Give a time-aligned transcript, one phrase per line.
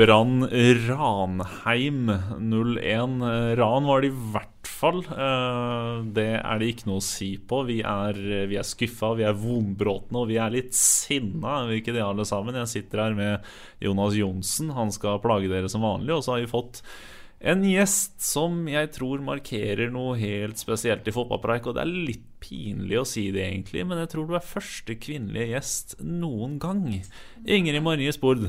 [0.00, 3.56] Brann Ranheim 01.
[3.58, 5.02] Ran var det i hvert fall.
[5.04, 7.58] Eh, Det er det ikke noe å si på.
[7.68, 8.16] Vi er,
[8.48, 11.66] vi er skuffa, vi er vonbrotne og vi er litt sinna.
[11.68, 12.56] Vi ikke det, alle sammen?
[12.62, 13.50] Jeg sitter her med
[13.84, 14.72] Jonas Johnsen.
[14.72, 16.16] Han skal plage dere som vanlig.
[16.16, 16.80] Og så har vi fått
[17.52, 21.68] en gjest som jeg tror markerer noe helt spesielt i fotballpreik.
[21.68, 24.96] Og det er litt pinlig å si det, egentlig, men jeg tror du er første
[24.96, 26.86] kvinnelige gjest noen gang.
[27.44, 28.48] Ingrid Marie Spord.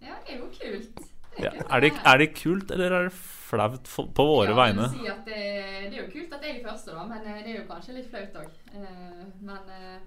[0.00, 1.02] Ja, det er jo kult.
[1.38, 4.88] Ja, er, det, er det kult, eller er det flaut på våre ja, vegne?
[4.92, 5.42] Si at det,
[5.88, 7.96] det er jo kult at jeg er første, da, men eh, det er jo kanskje
[7.96, 8.56] litt flaut òg.
[9.46, 10.00] Men eh,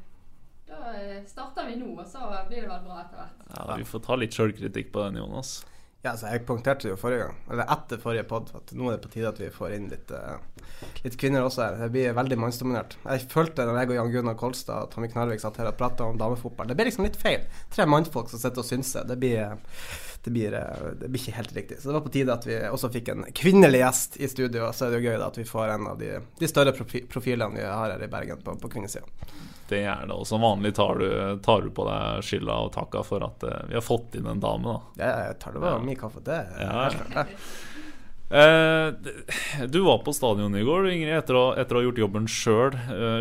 [0.70, 3.46] da eh, starter vi nå, og så blir det vel bra etter hvert.
[3.54, 5.62] Ja, Vi får ta litt sjølkritikk på den, Jonas.
[6.04, 9.06] Ja, så Jeg poengterte jo forrige gang, eller etter forrige pod, at nå er det
[9.06, 10.66] på tide at vi får inn litt, uh,
[11.06, 11.78] litt kvinner også her.
[11.80, 12.98] Det blir veldig mannsdominert.
[13.06, 16.10] Jeg følte når jeg og Jan Gunnar Kolstad og Tommy Knarvik satt her og prata
[16.10, 17.48] om damefotball, det ble liksom litt feil.
[17.72, 19.08] Tre mannfolk som sitter og synser.
[19.08, 19.56] Det blir,
[20.28, 21.80] det, blir, eh, det blir ikke helt riktig.
[21.80, 24.68] Så det var på tide at vi også fikk en kvinnelig gjest i studio.
[24.76, 27.56] Så er det jo gøy da at vi får en av de, de større profilene
[27.56, 29.08] vi har her i Bergen på, på kvinnesida.
[29.74, 30.16] Det er det.
[30.16, 31.10] Og som vanlig tar du,
[31.46, 34.42] tar du på deg skylda og takka for at uh, vi har fått inn en
[34.44, 35.04] dame, da.
[35.04, 35.86] Ja, jeg tar det bare Ja.
[35.90, 36.24] mye kaffe.
[36.26, 36.90] Det er Ja.
[37.28, 37.38] Uh.
[38.34, 38.94] Eh,
[39.70, 42.78] du var på stadionet i går, Ingrid, etter å, etter å ha gjort jobben sjøl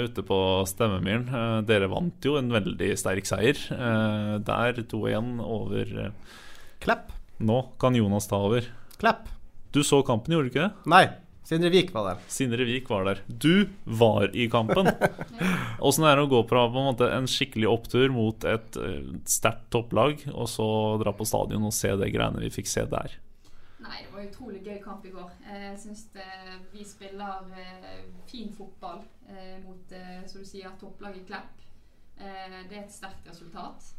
[0.07, 0.39] ute på
[0.71, 1.27] Stemmemyren.
[1.29, 3.59] Uh, dere vant jo en veldig sterk seier.
[3.77, 6.39] Eh, der 2-1 over eh,
[6.83, 7.13] Klepp.
[7.45, 8.65] Nå kan Jonas ta over.
[9.03, 9.29] Klepp.
[9.75, 10.91] Du så kampen, gjorde du ikke det?
[10.95, 11.05] Nei.
[11.45, 12.21] Sindre Vik var der.
[12.31, 13.21] Sindre Vik var der.
[13.27, 14.87] Du var i kampen.
[15.87, 19.11] Åssen er det å gå fra på en, måte, en skikkelig opptur mot et eh,
[19.29, 20.69] sterkt topplag, og så
[21.03, 23.17] dra på stadion og se det greiene vi fikk se der?
[23.83, 25.33] Nei, det var en utrolig gøy kamp i går.
[25.51, 26.05] Eh, Jeg syns
[26.73, 31.67] vi spiller eh, fin fotball eh, mot, eh, som du sier, topplaget Klepp.
[32.23, 33.91] Eh, Det er et sterkt resultat.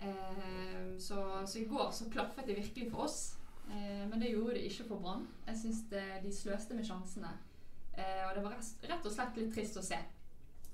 [0.00, 3.34] Eh, Så, så i går så klaffet det virkelig for oss.
[3.70, 5.26] Eh, Men det gjorde det ikke for Brann.
[5.48, 7.30] Jeg syns de sløste med sjansene.
[7.96, 9.98] Eh, Og det var rest- rett og slett litt trist å se,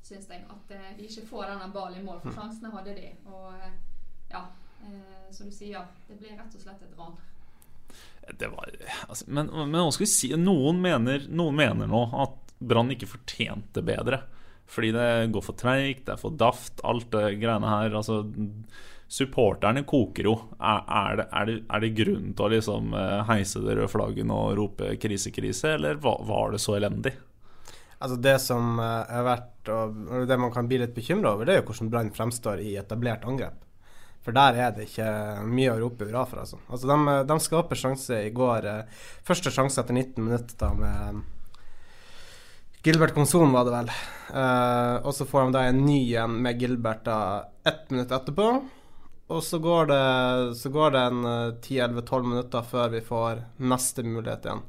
[0.02, 0.44] syns jeg.
[0.50, 2.20] At eh, de ikke får denne ballen i mål.
[2.24, 3.12] For sjansene hadde de.
[3.26, 3.72] Og eh,
[4.32, 4.44] ja,
[4.86, 7.16] eh, som du sier, det ble rett og slett et ran.
[8.38, 8.70] Det var,
[9.08, 10.28] altså, men, men si?
[10.38, 14.20] Noen mener, noen mener nå at Brann ikke fortjente bedre.
[14.70, 17.96] Fordi det går for treigt, det er for daft, alt det greiene her.
[17.98, 18.20] Altså,
[19.10, 20.36] supporterne koker jo.
[20.60, 23.90] Er, er, det, er, det, er det grunn til å liksom eh, heise det røde
[23.90, 27.16] flagget og rope 'krise, krise', eller var, var det så elendig?
[27.98, 31.56] Altså Det som eh, er verdt og det man kan bli litt bekymra over, det
[31.56, 33.58] er jo hvordan Brann fremstår i etablert angrep.
[34.24, 35.10] For der er det ikke
[35.48, 36.62] mye å rope hurra for, altså.
[36.70, 38.70] altså de, de skaper sjanse i går.
[38.70, 41.22] eh, Første sjanse etter 19 minutter da med
[42.80, 43.90] Gilbert Konson, var det vel.
[45.04, 47.18] Og så får de da en ny en med Gilbert da
[47.68, 48.46] ett minutt etterpå.
[49.30, 54.02] Og så går det, så går det en eh, 10-11-12 minutter før vi får neste
[54.02, 54.62] mulighet igjen.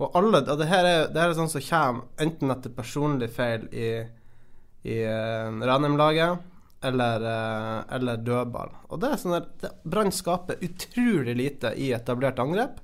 [0.00, 3.28] Og alle, og det her er, det her er sånn som kommer enten etter personlig
[3.34, 3.90] feil i,
[4.88, 6.40] i uh, Ranheim-laget
[6.88, 8.72] eller, uh, eller dødball.
[8.88, 12.80] Og det er sånn at Brann skaper utrolig lite i etablert angrep.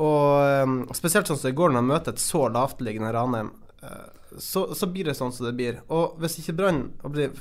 [0.00, 3.52] Og um, spesielt sånn som i går, når de møter et så lavtliggende Ranheim,
[3.84, 4.08] uh,
[4.40, 5.82] så, så blir det sånn som det blir.
[5.92, 7.36] Og hvis ikke Brann blir-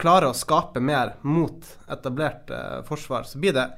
[0.00, 3.68] klarer å skape mer mot etablert eh, forsvar, så blir det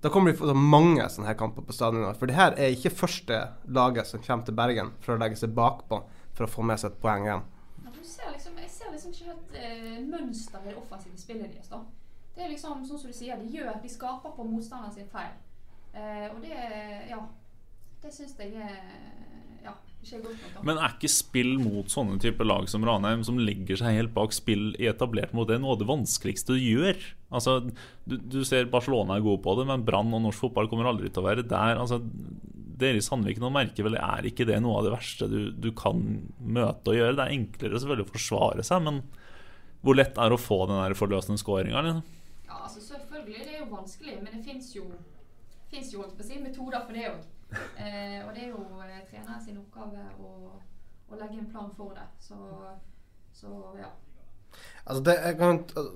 [0.00, 2.16] da kommer få mange sånne her kamper på stadionet.
[2.16, 5.52] For det her er ikke første laget som kommer til Bergen for å legge seg
[5.56, 5.98] bakpå
[6.36, 7.44] for å få med seg et poeng igjen.
[7.84, 11.68] Ja, ser liksom, jeg ser liksom ikke helt eh, mønster i det offensive spillet deres.
[12.32, 15.36] Det er liksom sånn som du sier, de gjør, de skaper på motstanderen sin feil.
[15.92, 16.56] Eh, og det,
[17.10, 17.20] ja,
[18.00, 18.80] det syns jeg er
[20.66, 24.32] Men er ikke spill mot sånne type lag som Ranheim, som legger seg helt bak
[24.34, 27.02] spill i etablert mot det, noe av det vanskeligste du gjør?
[27.30, 27.58] Altså,
[28.08, 31.12] du, du ser Barcelona er gode på det, men Brann og norsk fotball kommer aldri
[31.12, 31.78] til å være der.
[31.78, 32.00] Altså,
[32.80, 35.70] dere i Sandviken og merker vel er ikke det noe av det verste du, du
[35.76, 36.00] kan
[36.40, 37.16] møte og gjøre?
[37.18, 39.02] Det er enklere selvfølgelig å forsvare seg, men
[39.84, 41.84] hvor lett er det å få den der forløsende skåringa?
[41.86, 42.02] Liksom?
[42.48, 44.86] Ja, altså Selvfølgelig, det er jo vanskelig, men det fins jo,
[45.70, 47.20] finnes jo si, metoder for det òg.
[47.50, 50.52] Eh, og det er jo eh, treneren sin oppgave å,
[51.10, 52.06] å legge en plan for det.
[52.22, 52.38] Så,
[53.34, 53.90] så ja.
[54.84, 55.16] Altså det,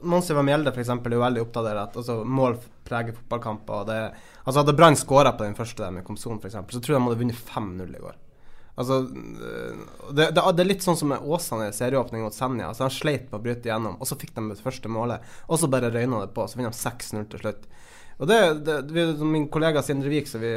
[0.07, 3.87] Monsi Mjelde for eksempel, er jo veldig opptatt av at altså, mål preger fotballkamper.
[3.89, 3.97] Det,
[4.45, 7.09] altså Hadde Brann skåra på den første der med Komson, f.eks., så tror jeg de
[7.09, 8.21] hadde vunnet 5-0 i går.
[8.75, 12.73] Altså, det, det, det, er litt sånn som med Åsane i serieåpning mot Senja.
[12.73, 15.27] Altså, han sleit med å bryte igjennom, og så fikk de det første målet.
[15.47, 17.69] Og så bare røyna det på, så vinner de 6-0 til slutt.
[18.19, 20.57] Og det, det, Min kollega Sindre Vik, som vi,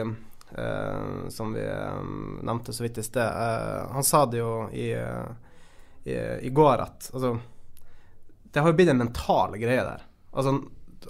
[0.55, 4.89] eh, som vi um, nevnte så vidt i sted, eh, han sa det jo i,
[6.03, 6.17] i,
[6.47, 7.37] i går at altså
[8.51, 10.03] det har jo blitt en mental greie der.
[10.31, 10.55] Altså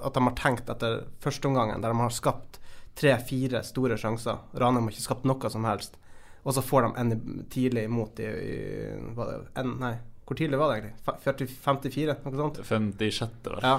[0.04, 2.58] At de har tenkt etter førsteomgangen, der de har skapt
[2.98, 4.42] tre-fire store sjanser.
[4.58, 5.96] Ranheim har ikke skapt noe som helst.
[6.44, 8.58] Og så får de en tidlig imot i, i
[9.16, 9.94] det, en, Nei,
[10.28, 11.18] hvor tidlig var det egentlig?
[11.24, 12.16] 40, 54?
[12.26, 12.58] Noe sånt?
[12.68, 13.36] 56.
[13.48, 13.62] vel.
[13.64, 13.78] Ja.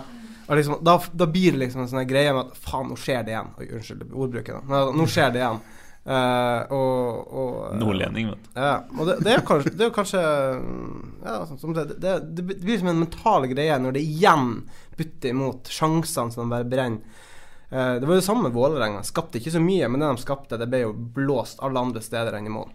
[0.48, 3.26] Og liksom, da, da, blir det liksom en sånn greie med at faen, nå skjer
[3.26, 3.50] det igjen.
[3.60, 4.62] Oi, unnskyld ordbruken.
[4.70, 5.60] Men nå skjer det igjen.
[6.08, 8.52] Uh, og, og Nordlending, vet du.
[8.56, 12.88] Ja, og det, det, er kanskje, det er kanskje ja, det, det, det, blir som
[12.94, 14.54] en mental greie når det igjen
[14.96, 17.26] butter imot sjansene som bare brenner.
[17.68, 19.02] Uh, det var jo det samme med Vålerenga.
[19.04, 22.38] Skapte ikke så mye, men det de skapte, det ble jo blåst alle andre steder
[22.38, 22.72] enn i mål.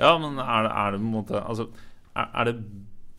[0.00, 1.68] Ja, men er det, er det på en måte Altså,
[2.16, 2.56] er, er det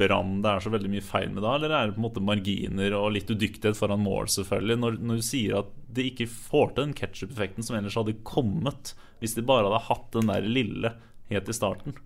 [0.03, 2.23] Brann det er så veldig mye feil med da, eller er det på en måte
[2.23, 6.73] marginer og litt udyktighet foran mål, selvfølgelig, når, når du sier at de ikke får
[6.73, 10.93] til den ketsjup-effekten som ellers hadde kommet hvis de bare hadde hatt den der lille
[11.31, 11.97] helt i starten?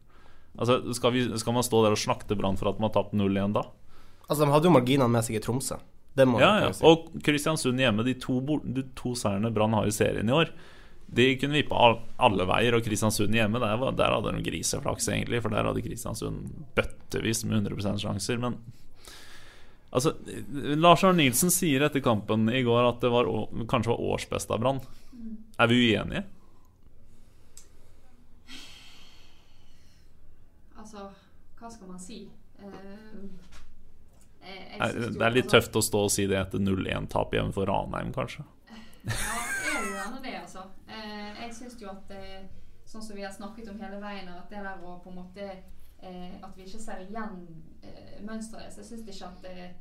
[0.57, 3.13] Altså, skal, vi, skal man stå der og slakte Brann for at man har tapt
[3.17, 3.67] 0-1 da?
[4.27, 5.77] Altså, De hadde jo marginene med seg i Tromsø.
[6.17, 6.71] Ja, ja.
[6.73, 6.81] Si.
[6.87, 10.49] Og Kristiansund hjemme, de to, de to seierne Brann har i serien i år
[11.07, 15.39] de kunne vippa alle veier, og Kristiansund hjemme, der, der hadde de griseflaks, egentlig.
[15.43, 18.41] For der hadde Kristiansund bøttevis med 100 sjanser.
[18.43, 18.57] Men
[19.87, 20.13] altså
[20.75, 23.29] Lars Arne Nilsen sier etter kampen i går at det var,
[23.71, 24.81] kanskje var årsbeste av Brann.
[25.57, 26.25] Er vi uenige?
[30.77, 31.07] Altså,
[31.59, 32.25] hva skal man si?
[34.77, 38.13] Jeg det er litt tøft å stå og si det etter 0-1-tap hjemme for Ranheim,
[38.15, 38.45] kanskje?
[38.67, 38.75] Ja,
[39.15, 40.67] er jo gjerne det, altså.
[41.67, 42.47] Eh, syns jo at eh,
[42.87, 45.47] sånn som vi har snakket om hele veien, at det der å på en måte
[45.47, 47.45] eh, At vi ikke ser igjen
[47.83, 48.71] eh, mønsteret.
[48.71, 49.71] Så jeg syns ikke at, eh,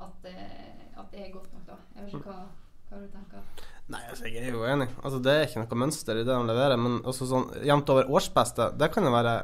[0.00, 1.78] at, eh, at, det er godt nok, da.
[1.96, 2.44] Jeg vet ikke hva,
[2.90, 3.64] hva du tenker.
[3.92, 4.88] Nei, altså, jeg er jo enig.
[5.02, 6.80] Altså, det er ikke noe mønster i det de leverer.
[6.80, 9.34] Men også sånn jevnt over årsbeste, det kan jeg være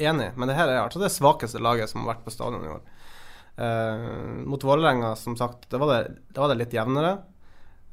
[0.00, 0.36] enig i.
[0.38, 2.94] Men det her er altså det svakeste laget som har vært på stadion i år.
[4.48, 7.18] mot Vålerenga, som sagt, det var det var det litt jevnere.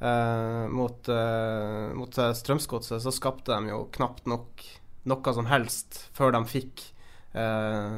[0.05, 4.61] Uh, mot, uh, mot Strømsgodset så skapte de jo knapt nok
[5.09, 6.81] noe som helst før de fikk
[7.33, 7.97] uh, eh,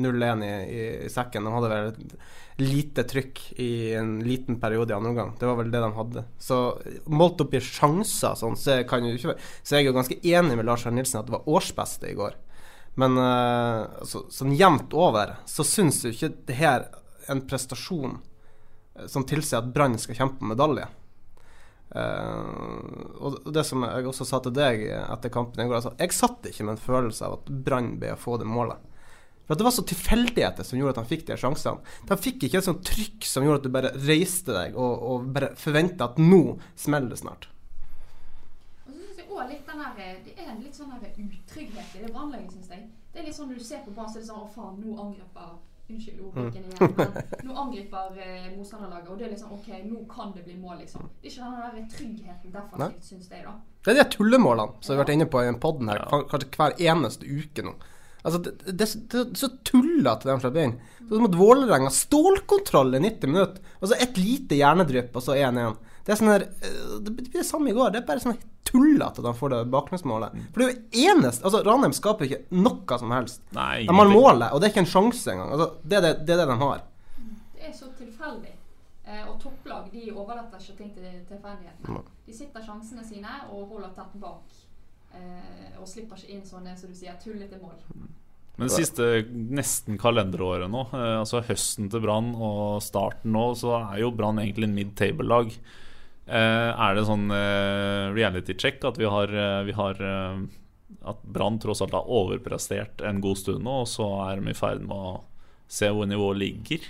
[0.00, 1.44] 0-1 i, i, i, sekken.
[1.44, 5.34] De hadde vel et lite trykk i en liten periode i andre omgang.
[5.40, 6.24] Det var vel det de hadde.
[6.40, 6.58] Så
[7.08, 10.84] målt opp i sjanser sånn, så, ikke, så jeg er jo ganske enig med Lars
[10.84, 12.36] Arne Nilsen at det var årsbeste i går.
[13.00, 13.16] Men
[14.08, 16.86] så, sånn jevnt over så syns jo ikke det her
[17.32, 18.20] en prestasjon
[19.08, 20.88] som tilsier at Brann skal kjempe om medalje.
[21.86, 26.16] Uh, og det som jeg også sa til deg etter kampen i går altså, Jeg
[26.16, 28.82] satt ikke med en følelse av at Brann ble å få det målet.
[29.46, 31.94] For Det var så tilfeldigheter som gjorde at han fikk de sjansene.
[32.08, 35.28] De fikk ikke et sånt trykk som gjorde at du bare reiste deg og, og
[35.36, 37.46] bare forventa at nå smeller det snart.
[38.88, 42.02] Og så synes jeg også litt den her, Det er en litt sånn utrygghet i
[42.02, 42.88] det brannlaget, syns jeg.
[43.12, 44.82] Det er litt sånn Når du ser på banen, så er det sånn Å, faen,
[44.82, 45.54] nå angriper
[45.86, 46.70] Unnskyld ordbruken mm.
[46.70, 50.56] igjen, men nå angriper eh, motstanderlaget, og det er liksom OK, nå kan det bli
[50.58, 51.04] mål, liksom.
[51.22, 53.52] Det er ikke den der tryggheten defensivt, syns jeg, da.
[53.86, 56.02] Det er de tullemålene som vi har vært inne på i poden her,
[56.32, 57.76] kanskje hver eneste uke nå.
[58.26, 60.78] Altså, det, det, det, det er så tullete, de slipper inn.
[61.06, 61.92] Som at Vålerenga.
[61.94, 63.74] Stålkontroll i 90 minutter.
[63.78, 65.76] Og så et lite hjernedrypp, og så 1-1.
[66.06, 67.90] Det er sånn her eh, Det blir det samme i går.
[67.94, 68.36] Det er bare sånn
[68.66, 70.34] tullete at de får det baklengsmålet.
[70.34, 70.44] Mm.
[70.52, 73.40] For det er jo eneste Altså, Ranheim skaper ikke noe som helst.
[73.56, 75.54] Nei, de har målet, og det er ikke en sjanse engang.
[75.56, 76.84] Altså, det, er det, det, er det de har.
[77.56, 78.52] Det er så tilfeldig.
[79.06, 82.04] Eh, og topplag de overlater ikke ting til tilfeldighetene.
[82.26, 84.60] De sitter sjansene sine og holder tett bak.
[85.16, 87.78] Eh, og slipper ikke inn sånne som du sier, tullete mål.
[88.56, 93.74] Men det siste nesten kalenderåret nå, eh, altså høsten til Brann og starten nå, så
[93.82, 95.52] er jo Brann egentlig en mid-table-lag.
[95.52, 95.82] Eh,
[96.26, 100.02] er det sånn eh, reality check at vi har, eh, vi har
[101.06, 104.58] At Brann tross alt har overprestert en god stund nå, og så er de i
[104.58, 105.18] ferd med å
[105.70, 106.86] se hvor nivået ligger?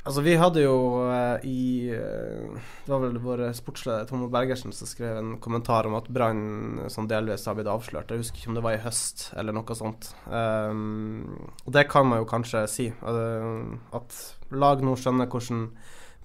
[0.00, 5.18] Altså, vi hadde jo uh, i Det var vel vår sportsleder Tomo Bergersen som skrev
[5.18, 8.10] en kommentar om at Brann sånn delvis har blitt avslørt.
[8.10, 10.12] Jeg husker ikke om det var i høst eller noe sånt.
[10.26, 12.88] Um, og det kan man jo kanskje si.
[13.04, 14.16] Uh, at
[14.50, 15.68] lag nå skjønner hvordan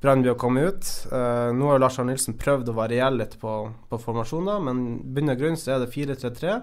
[0.06, 0.88] Brann blir å komme ut.
[1.10, 3.58] Uh, nå har Lars Arne Nilsen prøvd å variere litt på,
[3.90, 4.84] på formasjoner, men
[5.16, 6.58] bunn og grunn så er det 4-3-3.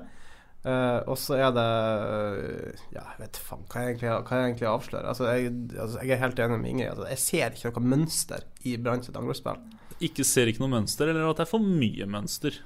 [0.62, 4.48] Uh, og så er det uh, Ja, jeg vet faen hva jeg egentlig, hva jeg
[4.52, 5.08] egentlig avslører.
[5.10, 6.92] Altså, jeg, altså, jeg er helt enig med Ingrid.
[6.92, 9.58] Altså, jeg ser ikke noe mønster i Brann sitt angrepsspill.
[10.06, 12.62] Ikke ser ikke noe mønster, eller at det er for mye mønster?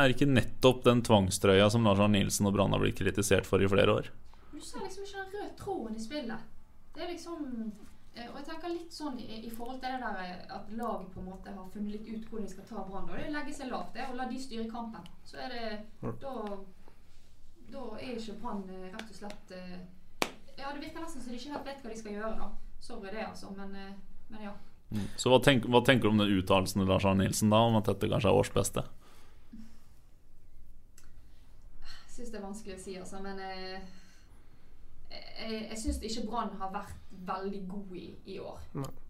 [0.00, 3.62] Er ikke nettopp den tvangstrøya som Lars Arne Nilsen og Brann har blitt kritisert for
[3.62, 4.08] i flere år?
[4.50, 6.48] Du ser liksom ikke den røde tråden i spillet.
[6.94, 10.20] Det er liksom eh, Og jeg tenker litt sånn i, i forhold til det der
[10.22, 13.08] eh, at laget på en måte har funnet litt ut hvordan de skal ta Brann.
[13.10, 15.08] Det er å legge seg lavt det, og la de styre kampen.
[15.26, 16.34] Så er det Da,
[17.74, 19.80] da er ikke Brann eh, rett og slett eh,
[20.54, 22.50] Ja, det virker nesten som de ikke helt vet hva de skal gjøre, da.
[22.84, 23.96] Sorry det, altså, men, eh,
[24.30, 24.54] men ja.
[25.18, 27.80] Så hva, tenk, hva tenker du om den uttalelsen til Lars Arne Nilsen da, om
[27.80, 28.86] at dette kanskje er årsbeste?
[31.82, 33.82] Jeg syns det er vanskelig å si, altså, men eh,
[35.14, 36.94] jeg, jeg syns ikke Brann har vært
[37.24, 38.60] veldig god i, i år.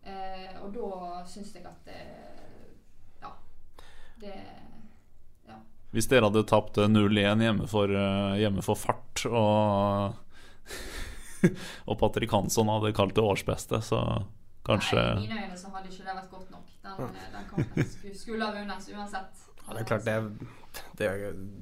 [0.04, 2.68] Eh, og da syns jeg at eh,
[3.22, 3.32] Ja.
[4.20, 4.34] Det
[5.94, 10.14] Hvis dere hadde tapt eh, 0-1 hjemme, eh, hjemme for fart, og
[11.90, 14.00] Og Patrick Hansson hadde kalt det årsbeste, så
[14.64, 16.70] kanskje Nei, I mine øyne så hadde ikke det vært godt nok.
[16.84, 19.42] Den, eh, den kampen skulle, skulle ha vunnet uansett.
[19.64, 20.30] Ja, det er klart, det er,
[20.98, 21.08] det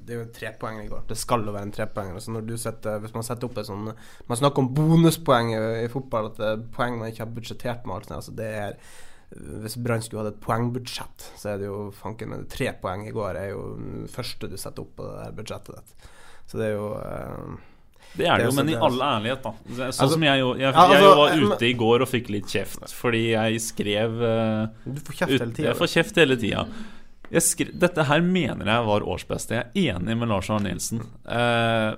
[0.05, 1.05] det er jo tre poeng i går.
[1.07, 2.17] Det skal jo være en trepoenger.
[2.19, 3.87] Altså når du setter, hvis man setter opp et sånn
[4.27, 7.85] Man snakker om bonuspoeng i, i fotball, at det er poeng man ikke har budsjettert
[7.87, 7.95] med.
[7.95, 8.11] alt.
[8.19, 8.77] Altså det er
[9.63, 13.13] Hvis Brann skulle hatt et poengbudsjett, så er det jo fanken meg Tre poeng i
[13.15, 13.61] går er jo
[14.05, 16.09] det første du setter opp på det der budsjettet ditt.
[16.45, 17.53] Så det er jo eh,
[18.17, 19.53] Det er det jo, men i all ærlighet, da.
[19.73, 22.51] Sånn Altså- som jeg, jeg, jeg, jeg altså, var ute i går og fikk litt
[22.51, 25.69] kjeft fordi jeg skrev uh, Du får kjeft hele tida.
[25.71, 26.67] Jeg får kjeft hele tida.
[27.33, 29.57] Dette her mener jeg var årsbeste.
[29.57, 31.01] Jeg er enig med Lars Arne Nilsen.
[31.25, 31.95] Eh,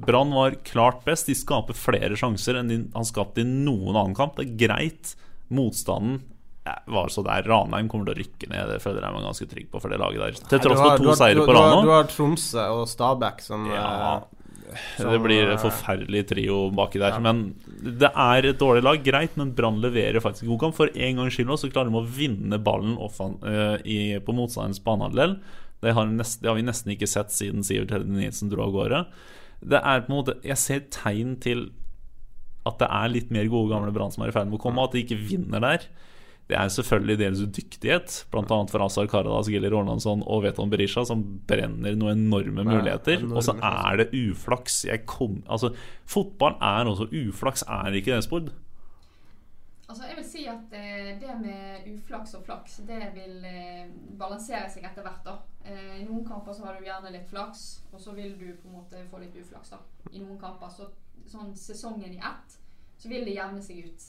[0.00, 1.28] Brann var klart best.
[1.28, 4.38] De skaper flere sjanser enn de har skapt i noen annen kamp.
[4.40, 5.14] Det er greit.
[5.52, 6.22] Motstanden
[6.64, 7.44] ja, var så der.
[7.44, 8.70] Ranheim kommer til å rykke ned.
[8.72, 10.48] Det føler jeg meg ganske trygg på for det laget der.
[10.54, 14.22] Til tross for to seire på har- Du har Tromsø og Stabæk som Ja, eh,
[14.96, 17.18] som, det blir eh, en forferdelig trio baki der.
[17.24, 17.44] Men
[17.82, 20.78] det er et dårlig lag, greit, men Brann leverer faktisk god kamp.
[20.78, 24.36] For en gangs skyld nå så klarer de å vinne ballen offan, uh, i, på
[24.36, 25.36] motstanderens banehalvdel.
[25.82, 29.04] Det, det har vi nesten ikke sett siden Sivert Helde Nilsen dro av gårde.
[29.62, 31.68] Det er på en måte Jeg ser tegn til
[32.66, 34.84] at det er litt mer gode gamle Brann som er i ferd med å komme,
[34.84, 35.86] at de ikke vinner der.
[36.50, 38.58] Det er selvfølgelig deres dyktighet, bl.a.
[38.68, 43.20] for Azar Karadas, Gilly Ornansson og Veton Berisha, som brenner noen enorme muligheter.
[43.20, 44.82] enorme Og så er det uflaks.
[44.90, 45.72] Jeg kom, altså,
[46.04, 48.52] fotball er også uflaks, er det ikke det, Spord?
[49.92, 54.70] Altså, jeg vil si at eh, det med uflaks og flaks, det vil eh, balansere
[54.72, 55.20] seg etter hvert.
[55.26, 55.34] da.
[55.68, 58.70] Eh, I noen kamper så har du gjerne litt flaks, og så vil du på
[58.70, 59.74] en måte få litt uflaks.
[59.74, 59.82] da.
[60.12, 60.88] I noen kamper, så
[61.28, 62.56] sånn sesongen i ett,
[62.96, 64.08] så vil det jevne seg ut.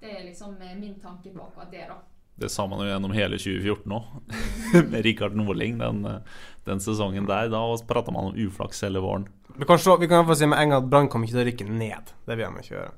[0.00, 1.98] Det er liksom eh, min tanke bak akkurat det, da.
[2.40, 4.04] Det sa man jo gjennom hele 2014 òg,
[4.92, 5.76] med Rikard Norling.
[5.78, 7.50] Den, eh, den sesongen der.
[7.52, 9.28] Da prata man om uflaks hele våren.
[9.56, 11.42] Vi kan, slå, vi kan iallfall si med en gang at Brann kommer ikke til
[11.44, 12.12] å rykke ned.
[12.24, 12.92] Det vil de ikke gjøre.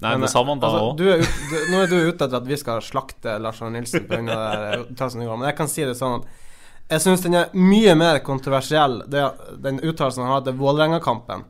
[0.00, 0.96] Nei, Men, det sa man da altså, òg.
[0.96, 3.82] du er ut, du, nå er du ute etter at vi skal slakte Lars Arne
[3.82, 4.38] Nilsen pga.
[4.86, 6.30] uttalelsen i går, men jeg kan si det sånn at
[6.90, 9.26] jeg syns den er mye mer kontroversiell, det,
[9.60, 11.44] den uttalelsen han hadde til Vålerenga-kampen,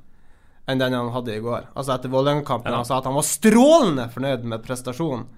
[0.71, 1.69] enn den han hadde i går.
[1.75, 2.73] Altså etter Vålerenga-kampen.
[2.73, 2.81] Ja.
[2.81, 5.29] Han sa at han var strålende fornøyd med prestasjonen.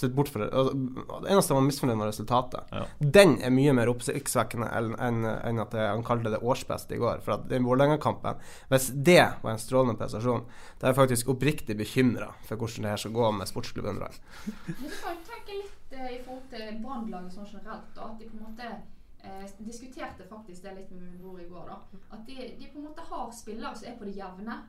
[0.00, 0.72] Sitt bort for, altså,
[1.20, 2.68] det eneste han var misfornøyd med resultatet.
[2.72, 2.84] Ja.
[3.18, 7.20] Den er mye mer oppsiktsvekkende enn en at det, han kalte det årsbeste i går.
[7.26, 8.38] For at den Vålerenga-kampen
[8.70, 10.46] Hvis det var en strålende prestasjon,
[10.78, 14.22] da er jeg faktisk oppriktig bekymra for hvordan det her skal gå med sportsklubben Brann.
[14.46, 17.92] Men du kan tenke litt eh, i forhold til Brannlaget sånn generelt.
[17.98, 18.72] da, At de på en måte
[19.22, 21.66] eh, diskuterte faktisk det litt med min bror i går.
[21.68, 21.78] da,
[22.10, 24.60] At de, de på en måte har spillere som er på det jevne.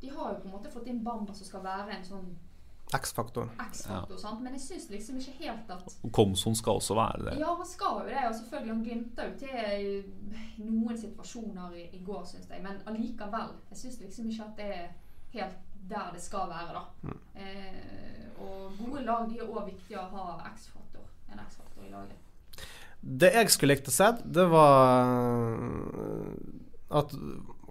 [0.00, 2.34] De har jo på en måte fått inn Bamba som skal være en sånn
[2.94, 3.48] X-faktor.
[3.70, 4.16] X-faktor.
[4.20, 4.42] sant?
[4.44, 7.36] Men jeg syns liksom ikke helt at Komson skal også være det.
[7.40, 8.20] Ja, han skal jo det.
[8.28, 12.62] Og selvfølgelig, han glimta jo til noen situasjoner i, i går, syns jeg.
[12.62, 13.56] Men allikevel.
[13.72, 14.92] Jeg syns liksom ikke at det er
[15.34, 17.16] helt der det skal være, da.
[17.36, 21.08] Eh, og gode lag de er òg viktig å ha X-faktor.
[21.32, 22.23] En X-faktor i laget.
[23.04, 26.30] Det jeg skulle likt å se, det var øh,
[27.00, 27.12] at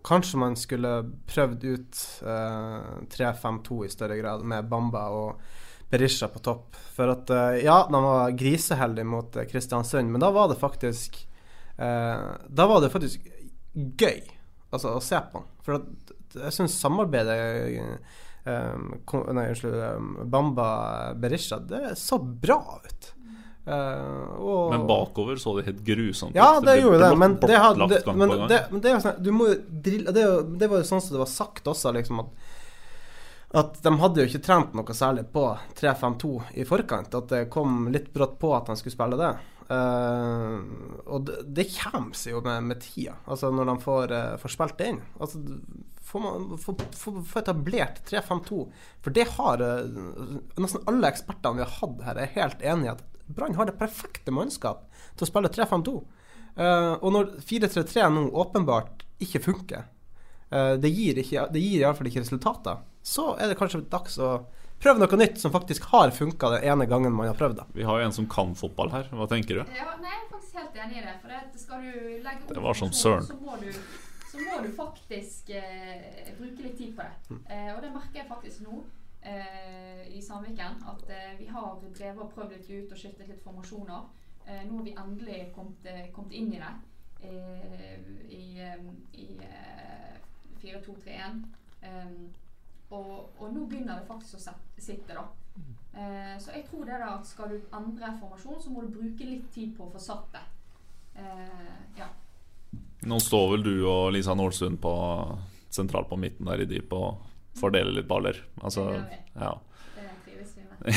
[0.06, 0.92] kanskje man skulle
[1.30, 5.42] prøvd ut eh, 3-5-2 i større grad, med Bamba og
[5.94, 6.78] Berisha på topp.
[6.96, 11.18] For at øh, ja, de var griseheldige mot øh, Kristiansund, men da var det faktisk
[11.78, 13.26] eh, Da var det faktisk
[13.74, 14.22] gøy
[14.74, 15.44] altså, å se på.
[15.66, 16.14] For at
[16.44, 17.40] jeg syns samarbeidet
[17.80, 20.26] eh, Nei, unnskyld.
[20.28, 20.66] Bamba
[21.16, 23.13] Berisha, det så bra ut.
[23.66, 26.66] Eh, og, Men bakover så det helt grusomt ja, ut.
[26.68, 29.22] det gjorde det, men det, har, det, men det, men sånn
[29.86, 30.12] drille
[30.68, 32.36] var jo sånn som det var sagt også, liksom at
[33.54, 35.44] at de hadde jo ikke trent noe særlig på
[35.78, 37.14] 3-5-2 i forkant.
[37.14, 39.30] At det kom litt brått på at de skulle spille det.
[39.70, 40.58] Uh,
[41.06, 44.54] og det, det kommer seg jo med, med, tida, altså når de får, uh, får
[44.56, 45.00] spilt det inn.
[45.22, 45.40] Altså,
[46.04, 48.66] får man får, får, får etablert 3-5-2.
[49.06, 50.02] For det har uh,
[50.58, 53.78] nesten alle ekspertene vi har hatt her, er helt enig i at Brann har det
[53.80, 55.94] perfekte mannskap til å spille 3-5-2.
[57.02, 59.86] og når 4-3-3 nå åpenbart ikke funker,
[60.52, 64.36] det gir, ikke, det gir iallfall ikke resultater, så er det kanskje dags å
[64.84, 67.68] prøve noe nytt som faktisk har funka den ene gangen man har prøvd det.
[67.78, 69.08] Vi har jo en som kan fotball her.
[69.16, 69.76] Hva tenker du?
[69.78, 71.14] Ja, nei, jeg er faktisk helt enig i det.
[71.22, 71.94] For det, skal du
[72.26, 73.30] legge opp det var som søren.
[73.30, 73.70] Så må du,
[74.32, 77.16] så må du faktisk eh, bruke litt tid på det.
[77.32, 77.40] Mm.
[77.48, 78.84] Eh, og det merker jeg faktisk nå.
[79.24, 80.84] Eh, i Sandviken.
[80.88, 84.10] At eh, vi har drevet og prøvd litt ut og skiftet litt formasjoner.
[84.46, 86.74] Eh, nå har vi endelig kommet, kommet inn i det
[87.24, 88.60] i,
[89.16, 89.28] i
[90.60, 91.38] 4-2-3-1.
[91.84, 92.26] Um,
[92.92, 95.24] og, og, nå begynner det faktisk å sitte, da.
[95.94, 99.28] Eh, så jeg tror det da at skal du endre formasjon, så må du bruke
[99.28, 100.44] litt tid på å få satt det.
[101.24, 102.10] Eh, ja.
[103.08, 104.94] Nå står vel du og Lisa Nålsund på
[105.74, 107.24] sentralt på midten der i dyp og
[107.60, 108.40] fordeler litt baller.
[108.62, 109.54] Altså, det ja.
[109.54, 110.10] Det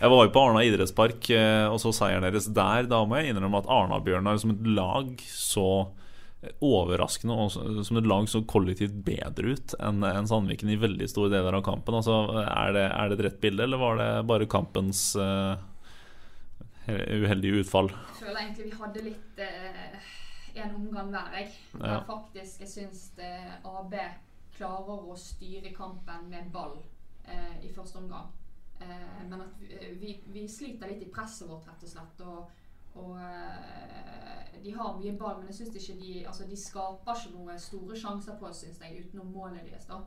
[0.00, 2.88] jeg var jo på Arna idrettspark eh, og så seieren deres der.
[2.88, 5.68] Da må jeg innrømme at Arna-Bjørnar som et lag så
[6.64, 11.32] overraskende og som et lag så kollektivt bedre ut enn en Sandviken i veldig store
[11.32, 11.96] deler av kampen.
[12.00, 15.56] Altså, er, det, er, det, et rett bilde, eller var det bare kampens uh,
[16.88, 17.88] uheldige utfall?
[17.92, 20.12] Jeg føler egentlig vi hadde litt uh,
[20.64, 21.50] en omgang hver, jeg.
[21.80, 21.98] Ja.
[22.08, 23.96] faktisk jeg syns AB
[24.54, 26.78] klarer å styre kampen med ball
[27.24, 28.32] eh, i første omgang.
[29.28, 29.60] men at
[30.00, 32.20] vi, vi, sliter litt i presset vårt, rett og slett.
[32.20, 32.50] og
[32.94, 37.32] og eh, de har mye ball, men jeg synes ikke de altså de skaper ikke
[37.34, 39.88] noen store sjanser på oss, syns jeg, utenom målet deres.
[39.90, 40.04] da.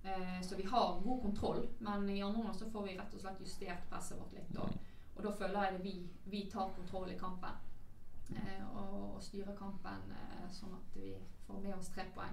[0.00, 3.20] Uh, så vi har god kontroll, men i andre omgang så får vi rett og
[3.20, 4.54] slett justert presset vårt litt.
[4.56, 4.78] Og,
[5.16, 5.92] og da føler jeg det vi,
[6.32, 7.58] vi tar kontroll i kampen.
[8.30, 10.14] Uh, og, og, styrer kampen
[10.54, 11.12] sånn at vi
[11.44, 12.32] får med oss tre poeng.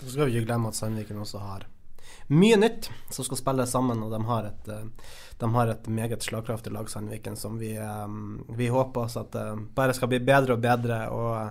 [0.00, 1.68] Så skal vi ikke glemme at Sandviken også har
[2.32, 6.22] mye nytt som skal spille sammen, og de har et, eh, de har et meget
[6.22, 8.08] slagkraftig lag, Sandviken, som vi, eh,
[8.56, 11.08] vi håper oss at eh, bare skal bli bedre og bedre.
[11.10, 11.50] og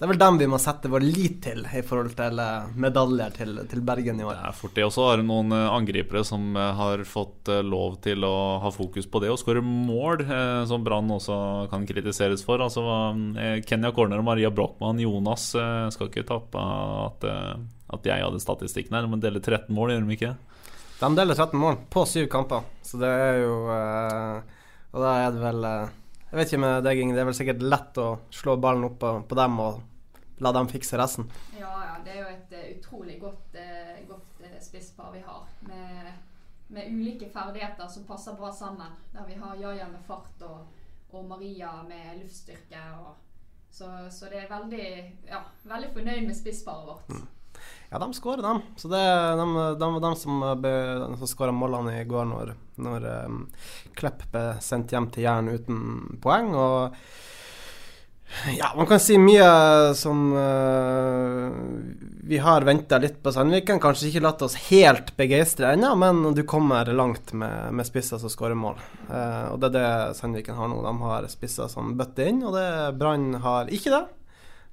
[0.00, 2.38] det er vel dem vi må sette vår lit til i forhold til
[2.80, 4.38] medaljer til, til Bergen i år.
[4.38, 4.86] Det er fort det.
[4.86, 8.34] Og så har du noen angripere som har fått lov til å
[8.64, 10.24] ha fokus på det og skåre mål,
[10.70, 11.36] som Brann også
[11.68, 12.64] kan kritiseres for.
[12.64, 12.80] Altså
[13.68, 16.64] Kenya Corner og Maria Brochmann, Jonas skal ikke tappe
[17.04, 17.28] at
[17.94, 19.08] at jeg hadde statistikken her.
[19.10, 20.34] Men deler 13 mål, gjør de ikke?
[21.00, 23.54] De deler 13 mål på syv kamper, så det er jo
[24.90, 27.62] Og da er det vel Jeg vet ikke med deg, Inge, det er vel sikkert
[27.64, 29.80] lett å slå ballen opp på, på dem og
[30.40, 31.28] la dem fikse resten?
[31.58, 31.94] Ja, ja.
[32.04, 33.56] Det er jo et uh, utrolig godt,
[34.08, 35.48] godt spisspar vi har.
[35.60, 36.12] Med,
[36.66, 38.92] med, ulike ferdigheter som passer bra sammen.
[39.12, 40.66] Der vi har Jaja med fart og,
[41.10, 42.84] og Maria med luftstyrke.
[43.00, 43.14] Og,
[43.70, 44.86] så, så, det er veldig,
[45.28, 47.12] ja, veldig fornøyd med spissparet vårt.
[47.12, 47.28] Mm.
[47.90, 48.62] Ja, de skårer, dem.
[48.76, 49.46] Så det er de,
[49.78, 50.44] de, de som,
[51.18, 53.40] som skåra målene i går når, når um,
[53.98, 55.80] Klepp ble sendt hjem til Jæren uten
[56.22, 56.54] poeng.
[56.54, 56.94] Og
[58.58, 61.50] ja, man kan si mye som uh,
[62.22, 63.80] Vi har venta litt på Sandviken.
[63.82, 68.32] Kanskje ikke latt oss helt begeistre ennå, men du kommer langt med, med spisser som
[68.32, 68.78] skårer mål.
[69.10, 70.80] Uh, og det er det Sandviken har nå.
[70.86, 72.66] De har spisser som bøtter inn, og det
[73.00, 74.04] Brann har ikke det.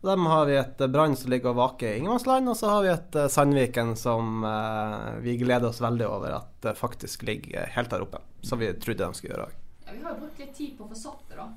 [0.06, 2.84] Dem har vi et eh, Brann som ligger og vaker i ingenmannsland, og så har
[2.86, 7.90] vi et uh, Sandviken som uh, vi gleder oss veldig over at faktisk ligger helt
[7.90, 8.22] der oppe.
[8.46, 9.64] Som vi trodde de skulle gjøre òg.
[9.88, 11.48] Ja, vi har jo brukt litt tid på å få satt det, da.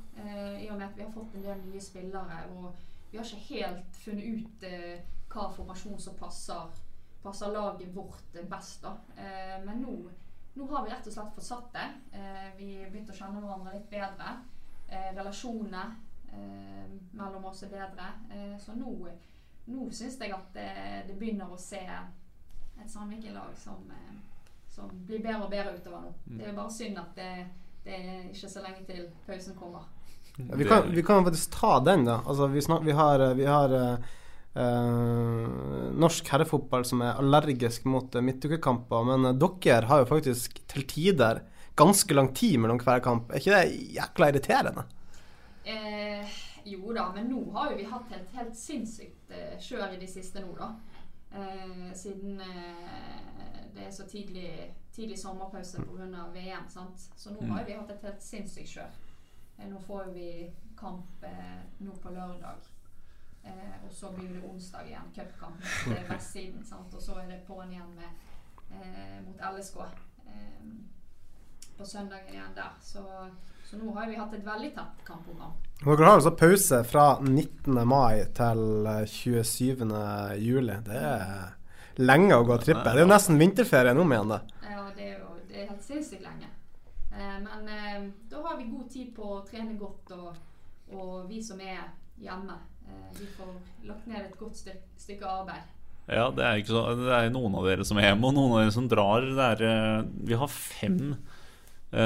[0.61, 2.45] I og med at vi har fått en del nye spillere.
[2.55, 2.69] Og
[3.11, 4.67] vi har ikke helt funnet ut
[5.31, 6.79] hva formasjon som passer,
[7.25, 8.95] passer laget vårt best, da.
[9.65, 9.97] men nå,
[10.55, 11.89] nå, har vi rett og slett fått satt det.
[12.61, 14.37] vi har begynt å kjenne hverandre litt bedre.
[15.19, 15.85] relasjonene
[16.33, 18.07] Eh, mellom oss er bedre.
[18.31, 19.09] Eh, så nå,
[19.65, 20.71] nå syns jeg at det,
[21.09, 24.13] det, begynner å se et Sandviken-lag som, eh,
[24.71, 26.13] som, blir bedre og bedre utover nå.
[26.27, 26.37] Mm.
[26.39, 27.33] Det er bare synd at det,
[27.85, 29.89] det er ikke så lenge til pausen kommer.
[30.37, 32.21] Ja, vi, kan, vi, kan, faktisk ta den, da.
[32.25, 35.49] Altså, vi, snak, vi, har, vi har uh,
[36.01, 39.09] norsk herrefotball som er allergisk mot midtukekamper.
[39.11, 41.43] Men uh, dere har jo faktisk til tider
[41.81, 43.31] ganske lang tid mellom hver kamp.
[43.33, 44.87] Er ikke det jækla irriterende?
[45.65, 50.01] Eh, jo da, men nå har jo vi hatt helt, helt sinnssykt eh, kjør i
[50.01, 50.73] de siste nå, da.
[51.33, 53.21] Eh, siden eh,
[53.75, 56.27] det er så tidlig, tidlig sommerpause pga.
[56.35, 56.69] VM.
[56.69, 57.11] sant?
[57.17, 58.99] Så nå har vi hatt et helt sinnssykt kjør.
[59.59, 62.67] Eh, nå får vi kamp eh, nå på lørdag.
[63.45, 66.65] Eh, og så blir det onsdag igjen, cupkamp til vestsiden.
[66.65, 66.95] sant?
[66.95, 68.27] Og så er det på'n igjen med
[68.75, 69.79] eh, mot LSK
[70.27, 70.67] eh,
[71.79, 72.77] på søndagen igjen der.
[72.83, 73.05] Så,
[73.71, 75.53] så nå har vi hatt et veldig tett kampprogram.
[75.81, 77.77] Dere har altså pause fra 19.
[77.87, 79.85] mai til eh, 27.
[80.43, 80.75] juli.
[80.89, 82.83] Det er lenge å gå trippe.
[82.89, 84.73] Det er jo nesten vinterferie nå mener igjen, det.
[84.75, 86.51] Ja, det er jo det er helt sinnssykt lenge.
[87.15, 90.35] Eh, men eh, da har vi god tid på å trene godt, og,
[90.91, 91.85] og vi som er
[92.21, 92.59] hjemme,
[92.91, 93.55] eh, vi får
[93.87, 95.77] lagt ned et godt styk, stykke arbeid.
[96.11, 98.57] Ja, det er, ikke så, det er noen av dere som er hjemme, og noen
[98.57, 99.31] av dere som drar.
[99.31, 101.30] Det er, eh, vi har fem eh,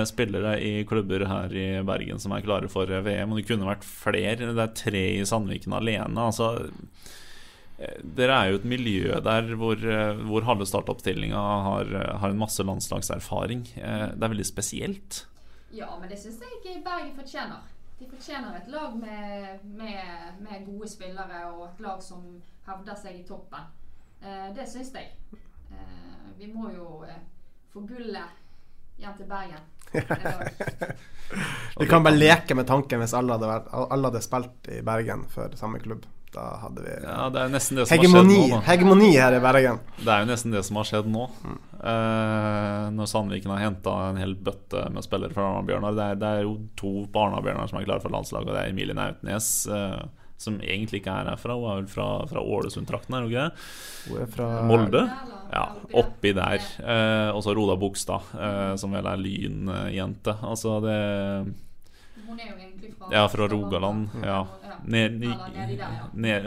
[0.08, 3.84] spillere i klubber her i Bergen som er klare for VM, og det kunne vært
[3.84, 4.36] flere.
[4.54, 6.14] Det er tre i Sandviken alene.
[6.24, 6.70] Altså,
[7.78, 11.92] eh, dere er jo et miljø der hvor, eh, hvor halve startoppstillinga har,
[12.22, 13.66] har en masse landslagserfaring.
[13.76, 15.26] Eh, Det er veldig spesielt.
[15.74, 17.60] Ja, men det syns jeg ikke Bergen fortjener.
[17.98, 22.24] De fortjener et lag med, med, med gode spillere og et lag som
[22.66, 23.68] hevder seg i toppen.
[24.22, 25.12] Eh, det syns jeg.
[25.70, 27.20] Eh, vi må jo eh,
[27.72, 28.40] få gullet
[28.98, 29.62] hjem til Bergen.
[31.78, 35.24] Vi kan bare leke med tanken hvis alle hadde, vært, alle hadde spilt i Bergen
[35.32, 36.04] for samme klubb.
[36.34, 38.56] Da hadde vi Ja, det er nesten det som hegemoni, har skjedd nå.
[38.58, 38.66] da.
[38.66, 39.76] hegemoni her i Bergen.
[40.00, 41.26] Det er jo nesten det som har skjedd nå.
[41.78, 45.94] Eh, når Sandviken har henta en hel bøtte med spillere fra Arna-Bjørnar.
[45.94, 48.64] Det, er- det er jo to på Arna-Bjørnar som er klare for landslaget, og det
[48.64, 49.50] er Emilie Nautnes.
[49.70, 50.02] eh,
[50.40, 51.56] som egentlig ikke er herfra.
[51.58, 53.68] Hun er vel fra, fra Ålesund-trakten, er hun ikke det?
[54.08, 55.04] Hun er fra Molde?
[55.54, 55.66] Ja,
[56.00, 56.64] oppi der.
[56.82, 60.34] Eh, og så Roda Bogstad, eh, som vel er lynjente.
[60.42, 60.98] Altså det
[62.24, 64.08] Hun er jo egentlig fra Ja, fra Rogaland.
[64.24, 64.42] Ja.
[64.84, 65.22] Ned,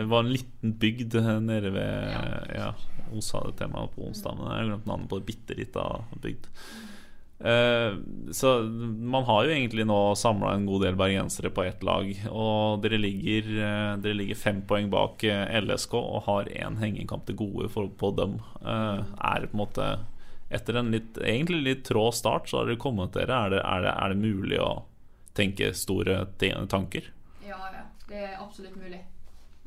[0.05, 2.73] var en liten bygd nede ved Ja,
[3.09, 5.57] hun sa det til meg på onsdag, men jeg har glemt navnet på det bitte
[5.57, 5.85] lita
[6.21, 6.49] bygd.
[7.39, 7.97] Eh,
[8.31, 8.63] så
[8.99, 12.09] man har jo egentlig nå samla en god del bergensere på ett lag.
[12.31, 17.27] Og dere ligger, eh, dere ligger fem poeng bak eh, LSK og har én hengekamp
[17.27, 18.39] til gode for, på dem.
[18.63, 19.89] Er det på en måte
[20.47, 23.35] Etter en litt, egentlig litt trå start, så har dere kommet dere.
[23.35, 24.69] Er det, er det, er det mulig å
[25.35, 26.21] tenke store
[26.71, 27.09] tanker?
[27.43, 27.81] Ja, ja.
[28.07, 29.01] Det er absolutt mulig.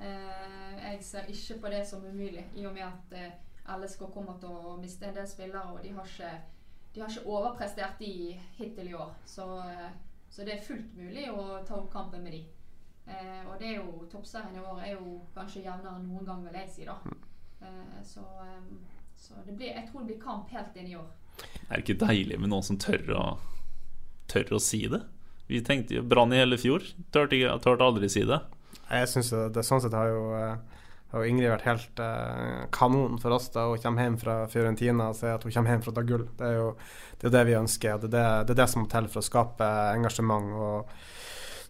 [0.01, 4.79] Jeg ser ikke på det som umulig, i og med at LSK kommer til å
[4.81, 6.33] miste en del spillere, og de har ikke,
[6.95, 9.13] de har ikke overprestert de hittil i år.
[9.27, 9.91] Så, eh,
[10.31, 12.45] så det er fullt mulig å ta opp kampen med de.
[13.07, 16.43] Eh, og det er jo toppserien i år er jo kanskje jevnere enn noen gang,
[16.47, 16.97] vil jeg si, da.
[17.63, 18.61] Eh, så eh,
[19.21, 21.09] så det blir, jeg tror det blir kamp helt inn i år.
[21.69, 23.25] Er det ikke deilig med noen som tør å,
[24.33, 25.03] tør å si det?
[25.51, 26.81] Vi tenkte jo Brann i hele fjor.
[27.13, 28.39] Tørte, ikke- tørte aldri si det.
[28.89, 30.23] Jeg synes det, det Sånn sett har jo,
[31.13, 35.19] eh, har vært helt eh, kanon for oss da hun kommer hjem fra Fiorentina og
[35.19, 36.27] sier at hun kommer hjem for å ta gull.
[36.39, 36.69] Det er jo
[37.21, 37.95] det, er det vi ønsker.
[37.95, 40.55] og Det det, det er det som må til for å skape engasjement.
[40.55, 41.11] og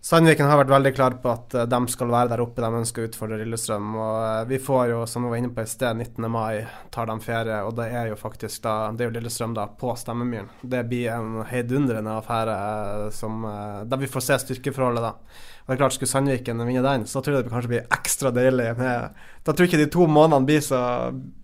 [0.01, 3.05] Sandviken har vært veldig klar på at eh, de skal være der oppe, de ønsker
[3.05, 3.91] å utfordre Lillestrøm.
[4.01, 6.25] og eh, Vi får jo, som vi var inne på i sted, 19.
[6.33, 6.63] mai
[6.95, 9.93] tar de ferie, og det er jo faktisk da Det er jo Lillestrøm da på
[10.01, 10.49] Stemmemyren.
[10.63, 15.45] Det blir en heidundrende affære eh, som, eh, der vi får se styrkeforholdet, da.
[15.61, 18.33] Og det er klart, Skulle Sandviken vinne den, så tror jeg det kanskje blir ekstra
[18.35, 18.69] deilig.
[18.79, 20.81] Med, da tror jeg ikke de to månedene blir så,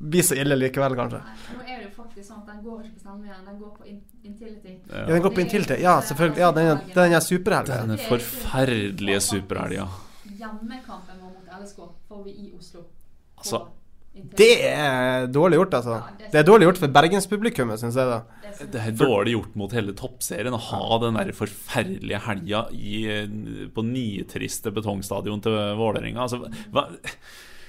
[0.01, 1.21] blir så ille likevel, kanskje.
[1.23, 3.73] Nei, nå er det jo faktisk sånn at den går ikke på Sandviken, den går
[3.77, 4.75] på in Intility.
[4.91, 5.79] Ja, den går på Intility.
[5.83, 6.41] Ja, selvfølgelig.
[6.43, 7.81] Ja, den, den er superhelga.
[7.85, 9.87] Denne forferdelige superhelga.
[10.37, 12.83] Hjemmekampen vår mot LSK får vi i Oslo.
[12.83, 13.61] på Altså.
[14.17, 15.97] Det er dårlig gjort, altså.
[16.33, 18.09] Det er dårlig gjort for bergenspublikummet, syns jeg.
[18.09, 22.65] da Det er dårlig gjort mot hele toppserien å ha den der forferdelige helga
[23.77, 26.27] på nitriste betongstadion til Vålerenga.
[26.27, 26.43] Altså,
[26.75, 26.89] hva,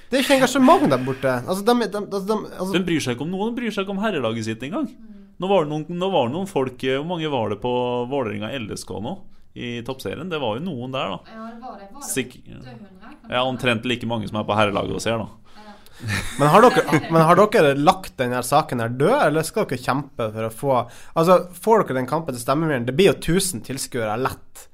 [0.07, 1.37] Det er ikke engasjement der borte.
[1.43, 3.85] Altså, de, de, altså, de, altså, de, bryr seg ikke om noen, De bryr seg
[3.85, 4.91] ikke om herrelaget sitt engang.
[5.37, 7.73] Nå var det noen, nå var det noen folk Hvor mange var det på
[8.09, 9.17] Vålerenga LSK nå?
[9.57, 10.29] I toppserien?
[10.29, 11.33] Det var jo noen der, da.
[11.33, 11.89] Ja, det var det.
[11.91, 15.46] Var det Sik 800, Ja, omtrent like mange som er på herrelaget og ser, da.
[16.39, 20.27] Men, har dere, men har dere lagt denne saken her død, eller skal dere kjempe
[20.35, 20.73] for å få
[21.17, 22.85] Altså, får dere den kampen til Stemmemyren?
[22.85, 24.67] Det blir jo 1000 tilskuere lett.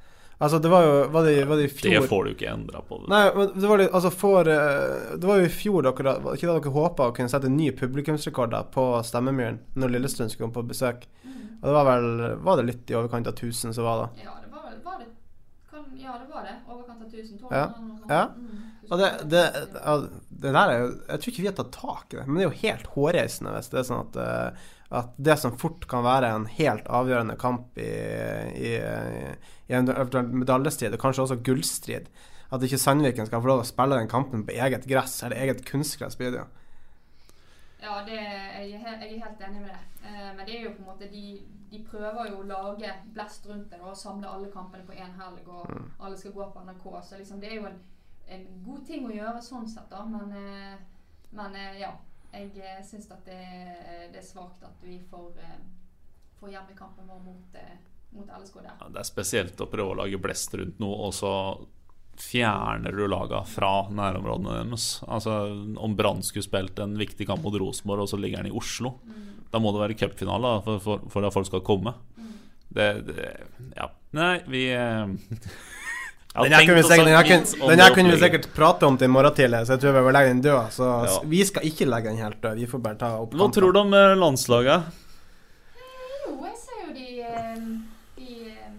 [0.43, 1.93] Altså, det var jo Var det, var det i fjor?
[2.01, 2.99] Det får du ikke endra på.
[3.07, 6.49] Nei, men det var, altså for, eh, det var jo i fjor dere var ikke
[6.49, 10.67] da dere håpa å kunne sette nye publikumsrekorder på Stemmemyren når Lillestrøm skulle komme på
[10.73, 11.07] besøk.
[11.63, 12.07] Og det var vel
[12.43, 14.07] Var det litt i overkant av 1000 som var da?
[14.25, 15.07] Ja, det var, var det
[15.71, 16.57] kan, Ja, det var det.
[16.67, 17.39] Overkant av 1000.
[17.39, 17.63] 1200 Ja.
[17.63, 18.11] eller noe sånt.
[18.11, 18.23] Ja.
[18.35, 18.69] Mm.
[18.91, 19.43] Og det, det,
[20.29, 22.43] det der er jo Jeg tror ikke vi har tatt tak i det, men det
[22.43, 24.65] er jo helt hårreisende hvis det er sånn at, eh,
[24.99, 27.87] at det som fort kan være en helt avgjørende kamp i,
[28.59, 28.73] i,
[29.71, 29.87] i en
[30.43, 32.11] medaljestrid, og kanskje også gullstrid,
[32.53, 35.63] at ikke Sandviken skal få lov å spille den kampen på eget gress, eller eget
[35.65, 36.19] kunstgress.
[36.19, 39.79] Ja, det, jeg, er helt, jeg er helt enig med det.
[40.05, 41.23] Eh, men det er jo på en måte de,
[41.71, 45.41] de prøver jo å lage blest rundt det og samle alle kampene på én helg,
[45.47, 45.89] og Mm.
[45.99, 46.85] alle skal gå på NRK.
[47.09, 47.81] Så liksom, det er jo en,
[48.27, 50.03] en god ting å gjøre sånn sett, da.
[50.05, 50.77] Men, eh,
[51.31, 51.93] men eh, ja.
[52.33, 53.35] Jeg uh, syns at det,
[54.09, 55.35] det er svakt at vi får,
[56.39, 57.57] får hjemmekampen vår mot,
[58.15, 58.71] mot LSK der.
[58.79, 61.33] Ja, det er spesielt å prøve å lage blest rundt noe, og så
[62.17, 64.87] fjerner du laga fra nærområdene deres.
[65.05, 65.35] Altså,
[65.77, 68.95] Om Brann skulle spilt en viktig kamp mot Rosenborg, og så ligger den i Oslo,
[69.05, 69.45] Mm.
[69.53, 71.93] da må det være cupfinale for, for, for at folk skal komme.
[72.17, 72.33] Mm.
[72.73, 73.29] Det, det
[73.77, 73.91] Ja.
[74.17, 75.05] Nei, vi eh,
[76.33, 77.05] Den her kunne vi sikkert,
[77.69, 80.15] den her kunne, vi prate om til i morgen tidlig, så jeg tror vi bør
[80.15, 80.71] legge den død.
[80.73, 81.19] Så Ja.
[81.29, 82.55] vi skal ikke legge den helt død.
[82.57, 84.83] Vi får bare ta opp Hva tror du om eh, landslaget?
[86.25, 87.59] Jo, jeg ser jo de, eh,
[88.17, 88.71] de eh,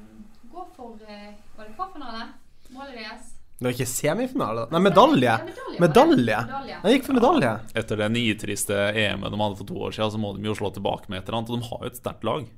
[0.51, 2.27] går for Var det kvartfinale?
[2.75, 3.31] Målet deres?
[3.55, 4.65] Det var ikke semifinale?
[4.67, 4.75] da?
[4.75, 5.39] Nei, medalje!
[5.79, 5.79] Medalje.
[5.79, 6.77] Medalje!
[6.83, 7.53] Jeg gikk for medalje.
[7.79, 10.73] Etter det nitriste EM-et de hadde for to år siden, så må de jo slå
[10.75, 11.51] tilbake med et eller annet.
[11.55, 12.51] Og de har jo et sterkt lag.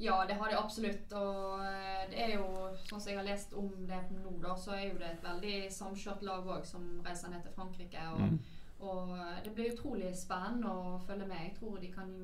[0.00, 1.12] Ja, det har de absolutt.
[1.12, 2.44] Og eh, det er jo,
[2.88, 5.56] sånn som jeg har lest om det nå, da, så er jo det et veldig
[5.76, 8.06] samkjørt lag òg som reiser ned til Frankrike.
[8.14, 8.38] Og, Mm.
[8.80, 11.42] og eh, det blir utrolig spennende å følge med.
[11.44, 12.14] Jeg tror de kan,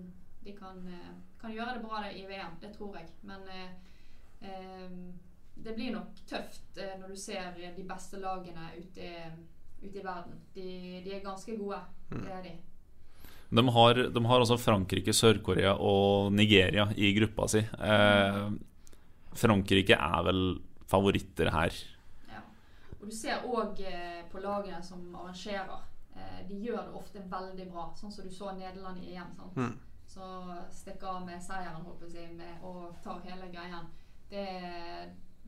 [0.44, 2.56] de kan, eh, kan gjøre det bra i VM.
[2.62, 3.10] Det tror jeg.
[3.22, 4.96] Men eh,
[5.64, 9.06] det blir nok tøft når du ser de beste lagene ute,
[9.82, 10.40] ute i verden.
[10.54, 10.66] De,
[11.04, 11.78] de er ganske gode.
[12.10, 12.52] Det er de.
[13.48, 17.62] De har, de har altså Frankrike, Sør-Korea og Nigeria i gruppa si.
[17.62, 18.46] Eh,
[19.37, 20.40] Frankrike er vel
[20.90, 21.76] favoritter her.
[22.30, 22.42] Ja.
[22.98, 25.85] Og du ser òg eh, på lagene som arrangerer.
[26.16, 29.30] Eh, de gjør det ofte veldig bra, sånn som du så Nederland i EM.
[29.38, 29.61] sant?
[29.61, 29.76] Mm.
[30.06, 30.26] Så
[30.72, 33.87] stikker av med seieren håper jeg, med, og tar hele greien.
[34.30, 34.46] Det,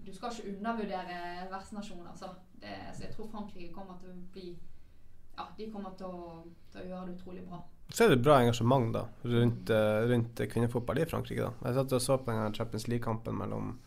[0.06, 2.12] du skal ikke undervurdere vertsnasjoner.
[2.12, 2.30] Altså.
[2.62, 4.52] Det, så jeg tror Frankrike kommer til å bli
[5.38, 6.30] Ja, de kommer til å,
[6.72, 7.60] til å gjøre det utrolig bra.
[7.88, 11.40] Så er det bra engasjement da rundt, eh, rundt kvinnefotball i Frankrike.
[11.40, 13.78] da Jeg satt og så på den Champions League-kampen mellom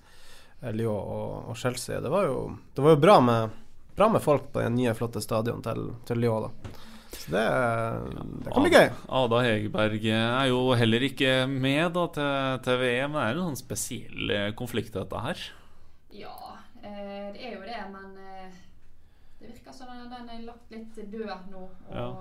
[0.61, 1.99] eh, Lyon og, og Chelsea.
[2.01, 2.39] Det var jo,
[2.75, 3.59] det var jo bra, med,
[3.95, 6.47] bra med folk på den nye, flotte stadion til, til Lyon.
[6.49, 6.73] da
[7.13, 7.45] Så det,
[8.41, 8.89] det kan bli gøy.
[9.21, 13.19] Ada Hegerberg er jo heller ikke med da, til, til VM.
[13.19, 15.45] Det er en sånn spesiell eh, konflikt, dette her.
[16.17, 16.35] Ja,
[16.81, 21.51] eh, det er jo det, men det virker som den, den er lagt litt død
[21.53, 21.67] nå.
[21.69, 22.11] Og, Ja.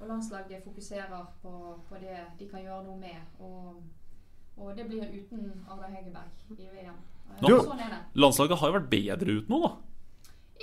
[0.00, 1.52] Og landslaget fokuserer på,
[1.88, 3.20] på det de kan gjøre noe med.
[3.40, 3.82] Og,
[4.56, 6.94] og det blir uten Arda Hegerberg i VM.
[7.30, 8.00] Eh, Du- Sånn er det.
[8.14, 9.72] Landslaget har jo vært bedre ut nå, da.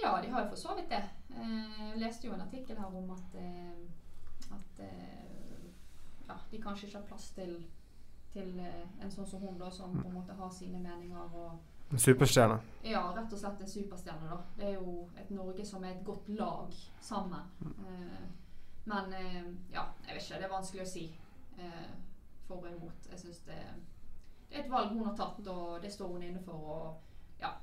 [0.02, 1.04] Ja, de har jo for så vidt det.
[1.36, 5.68] Eh, Jeg leste jo en artikkel her om at, eh, at eh,
[6.30, 7.58] ja, de kanskje ikke har plass til,
[8.34, 11.36] til eh, en sånn som hun, da, som på en måte har sine meninger.
[11.36, 12.60] og Superstjerne.
[12.88, 14.38] Ja, rett og slett en superstjerne, da.
[14.58, 16.72] Det er jo et Norge som er et godt lag
[17.04, 17.42] sammen.
[17.62, 18.22] Eh,
[18.86, 20.40] men eh, ja, jeg vet ikke.
[20.42, 21.06] Det er vanskelig å si
[21.60, 21.90] eh,
[22.48, 23.10] for og imot.
[23.12, 23.60] Jeg syns det,
[24.50, 26.56] det er et valg hun har tatt, og det står hun inne for.
[26.58, 27.54] Og ja.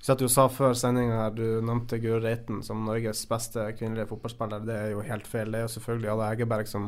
[0.00, 4.08] Vi satt jo sa før sendinga her, du nevnte Guri Reiten som Norges beste kvinnelige
[4.08, 4.62] fotballspiller.
[4.64, 5.50] Det er jo helt feil.
[5.52, 6.86] Det er jo selvfølgelig Ada Hegerberg som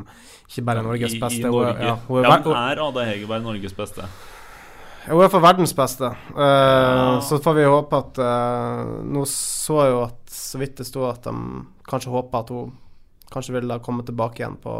[0.49, 1.41] ikke bare er Norges I, beste.
[1.43, 1.89] i hun er- Norge.
[1.91, 4.09] ja, hun er, Ja, hun er Ada Hegerberg Norges beste?
[5.03, 6.07] Hun er for verdens beste.
[6.07, 10.87] Eh, Så får vi håpe at uh, Nå så jeg jo at så vidt det
[10.87, 11.33] sto at de
[11.93, 12.73] kanskje håper at hun
[13.33, 14.73] kanskje ville komme tilbake igjen på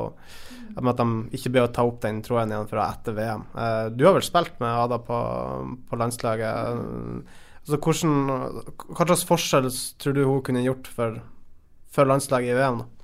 [0.77, 3.45] at de ikke å ta opp den tråden igjen fra etter VM.
[3.57, 5.19] Eh, du har vel spilt med Ada på,
[5.89, 7.29] på landslaget.
[7.69, 8.15] Så hvordan,
[8.89, 9.69] hva slags forskjell
[10.01, 11.21] tror du hun kunne gjort for,
[11.93, 12.83] for landslaget i VM?
[12.83, 13.03] da?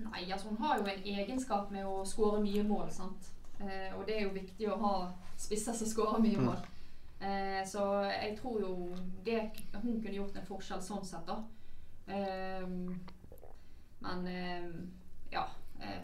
[0.00, 3.30] Nei, altså hun har jo en egenskap med å skåre mye mål, sant.
[3.60, 4.94] Eh, og det er jo viktig å ha
[5.40, 6.60] spisser som skårer mye mål.
[7.20, 8.74] Eh, så jeg tror jo
[9.26, 9.42] det,
[9.82, 11.42] hun kunne gjort en forskjell sånn sett, da.
[12.10, 12.94] Ehm,
[14.04, 14.72] men ehm,
[15.30, 15.46] ja.
[15.80, 16.02] Eh,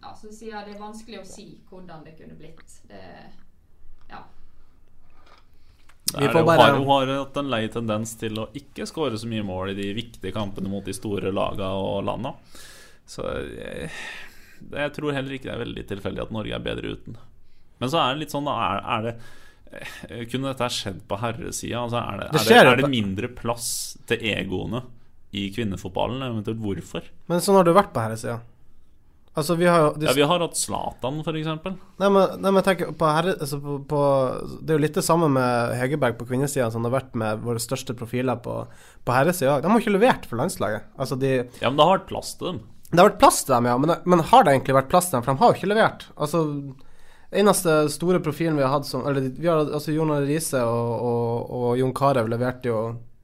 [0.00, 2.76] ja, så sier jeg det er vanskelig å si hvordan det kunne blitt.
[2.88, 3.02] Det,
[4.10, 4.22] ja.
[6.14, 6.40] Nei, Vi får.
[6.40, 9.74] Hun har, hun har hatt en lei tendens til å ikke skåre så mye mål
[9.74, 12.34] i de viktige kampene mot de store lagene og landa.
[13.08, 13.90] Så jeg,
[14.72, 17.18] jeg tror heller ikke det er veldig tilfeldig at Norge er bedre uten.
[17.78, 18.54] Men så er det litt sånn, da.
[18.64, 19.12] Er, er det
[19.72, 21.84] eh, Kunne dette skjedd på herresida?
[21.84, 23.68] Altså, er, det, Det er, det, er det mindre plass
[24.08, 24.86] til egoene
[25.36, 26.22] i kvinnefotballen?
[26.24, 27.08] Eventuelt hvorfor?
[27.28, 28.38] Men sånn har det vært på herresida.
[29.38, 31.50] Altså, vi har jo de Ja, Vi har hatt Zlatan, f.eks.
[32.00, 34.00] Nei, men, nei, men tenk på, herre, altså på, på
[34.64, 37.44] Det er jo litt det samme med Hegerberg på kvinnesida som det har vært med
[37.44, 38.56] våre største profiler på,
[39.06, 39.60] på herresida.
[39.62, 40.88] De har ikke levert for landslaget.
[40.98, 42.60] Altså, de Ja, men det har vært plass til dem.
[42.88, 45.18] Det har vært plass til dem, ja, men, men har det egentlig vært plass til
[45.18, 45.26] dem?
[45.26, 46.06] For de har jo ikke levert.
[46.16, 46.42] Altså,
[47.42, 51.50] eneste store profilen vi har hatt som Eller vi har altså Jon Riise og, og,
[51.58, 52.78] og Jon Carew leverte jo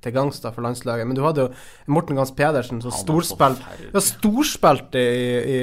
[0.04, 1.08] til gangs da for landslaget.
[1.08, 5.58] Men du hadde jo Morten Gans Pedersen som storspilt ja, storspilte i, i,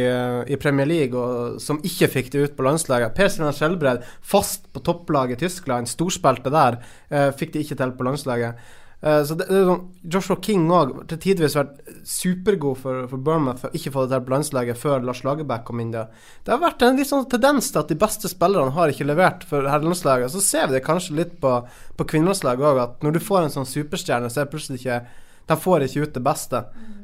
[0.51, 3.15] i Premier League, og som ikke fikk det ut på landslaget.
[3.17, 6.81] Per Stian Skjelbred, fast på topplaget i Tyskland, storspilte der.
[7.11, 8.71] Eh, fikk det ikke til på landslaget.
[9.01, 13.23] Eh, så det, det er sånn, Joshua King òg til tidvis vært supergod for, for
[13.25, 13.63] Bournemouth.
[13.63, 16.11] For ikke få det til på landslaget før Lars Lagerbäck kom inn der.
[16.45, 19.45] Det har vært en litt sånn tendens til at de beste spillerne har ikke levert
[19.49, 20.33] for herrelandslaget.
[20.33, 21.55] Så ser vi det kanskje litt på,
[21.97, 25.01] på kvinnelandslaget òg, at når du får en sånn superstjerne, så er plutselig ikke
[25.49, 26.59] De får ikke ut det beste.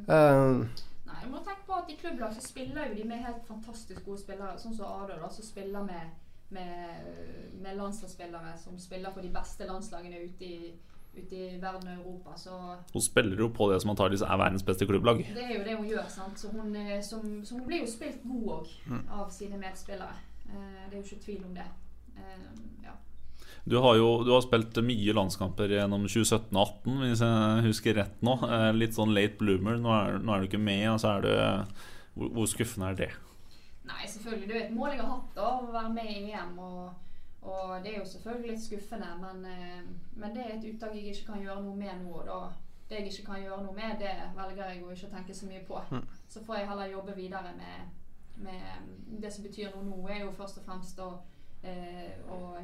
[0.07, 0.61] Uh,
[1.09, 4.05] Nei, du må tenke på at i klubblag så spiller jo de med helt fantastisk
[4.05, 6.13] gode spillere, sånn som da, som spiller med,
[6.55, 7.09] med,
[7.57, 10.59] med landslagsspillere som spiller for de beste landslagene ute i
[11.17, 12.35] ute i verden og Europa.
[12.39, 12.55] Så
[12.93, 15.23] hun spiller jo på det som antakeligvis er verdens beste klubblag.
[15.35, 16.07] Det er jo det hun gjør.
[16.13, 16.39] sant?
[16.39, 19.03] Så hun, eh, som, så hun blir jo spilt god òg mm.
[19.19, 20.15] av sine medspillere.
[20.47, 21.67] Eh, det er jo ikke tvil om det.
[22.17, 22.47] Eh,
[22.87, 22.95] ja.
[23.67, 28.01] Du har jo du har spilt mye landskamper gjennom 2017 og 2018, hvis jeg husker
[28.01, 28.37] rett nå.
[28.77, 29.79] Litt sånn late bloomer.
[29.81, 30.85] Nå er, nå er du ikke med.
[30.93, 31.31] og så er du
[32.17, 33.11] hvor, hvor skuffende er det?
[33.87, 34.47] Nei, selvfølgelig.
[34.47, 37.06] Det er et mål jeg har hatt, da, å være med i VM og
[37.41, 39.83] og det er jo selvfølgelig litt skuffende, men, eh,
[40.15, 42.23] men, det er et uttak jeg ikke kan gjøre noe med nå.
[42.27, 42.39] Da,
[42.89, 45.63] det jeg ikke kan gjøre noe med, det velger jeg å ikke tenke så mye
[45.67, 45.81] på.
[45.91, 46.03] Mm.
[46.29, 47.89] Så får jeg heller jobbe videre med,
[48.47, 51.11] med Det som betyr noe nå, er jo først og fremst å
[51.63, 52.15] eh,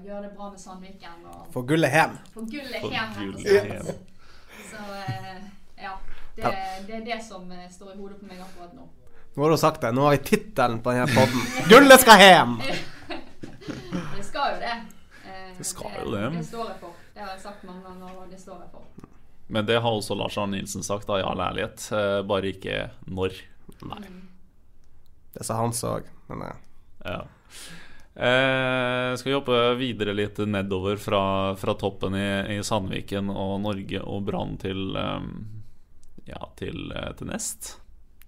[0.05, 1.27] gjøre det bra med Sandviken.
[1.31, 2.17] Og få gullet hjem.
[2.33, 4.09] Få gullet hjem, rett og slett.
[4.71, 5.45] Så eh,
[5.83, 5.95] ja.
[6.35, 6.49] Det,
[6.87, 8.87] det, er det som eh, står i hodet på meg akkurat nå.
[9.33, 9.91] Nå har du sagt det.
[9.93, 11.45] Nå har vi tittelen på denne poden.
[11.69, 12.57] 'Gullet skal hjem'!
[13.67, 14.75] det skal jo det.
[15.23, 16.29] Eh, det skal jo det.
[16.37, 17.01] Det står jeg for.
[17.13, 19.09] Det har jeg sagt mange ganger, og det står jeg for.
[19.47, 21.87] Men det har også Lars Arne Nilsen sagt, da, i all ærlighet.
[21.93, 23.39] Eh, bare ikke når.
[23.85, 24.03] Nei.
[24.07, 24.21] Mm.
[25.33, 26.61] Det sa Hans òg, men eh.
[27.05, 27.23] ja.
[28.13, 31.23] Eh, skal vi hoppe videre litt nedover fra,
[31.57, 35.31] fra toppen i, i, Sandviken og Norge og Brann til, um,
[36.29, 37.75] ja, til, til nest?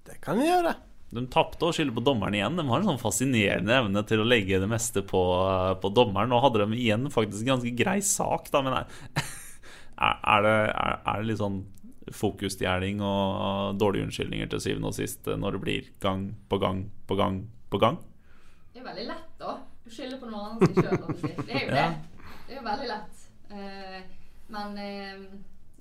[0.06, 0.74] Det kan vi gjøre.
[1.16, 2.58] De tapte og skylder på dommeren igjen.
[2.60, 5.22] De har en sånn fascinerende evne til å legge det meste på,
[5.82, 6.32] på dommeren.
[6.32, 8.90] Nå hadde de igjen faktisk en ganske grei sak, da, men er,
[10.10, 11.64] er, det, er, er det litt sånn
[12.14, 17.18] fokusstjeling og dårlige unnskyldninger til syvende og sist når det blir gang på gang på
[17.18, 17.40] gang
[17.74, 17.98] på gang?
[18.74, 19.56] Det er veldig lett, da.
[19.86, 21.02] Å skylder på noen andre sjøl.
[21.46, 21.88] Det er jo det.
[22.46, 23.26] Det er jo veldig lett.
[23.50, 24.00] Uh,
[24.54, 25.26] men uh,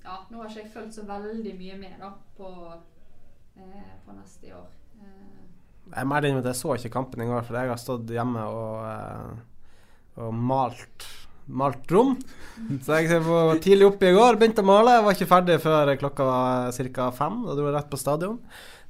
[0.05, 2.51] ja, nå har ikke jeg fulgt så veldig mye med da på,
[3.57, 4.69] uh, på neste år.
[5.95, 8.41] Jeg må ærlig at jeg så ikke kampen i går, for jeg har stått hjemme
[8.51, 11.05] og, uh, og malt,
[11.47, 12.15] malt rom.
[12.83, 14.97] Så jeg var tidlig oppe i går, begynte å male.
[14.97, 17.09] Jeg var ikke ferdig før klokka var ca.
[17.15, 17.41] fem.
[17.47, 18.39] Da dro jeg rett på stadion.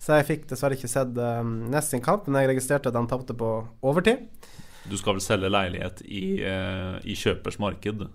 [0.01, 3.05] Så jeg fikk dessverre ikke sett um, nest sin kamp, men jeg registrerte at de
[3.11, 3.53] tapte på
[3.85, 4.25] overtid.
[4.89, 8.05] Du skal vel selge leilighet i, uh, i kjøpers marked?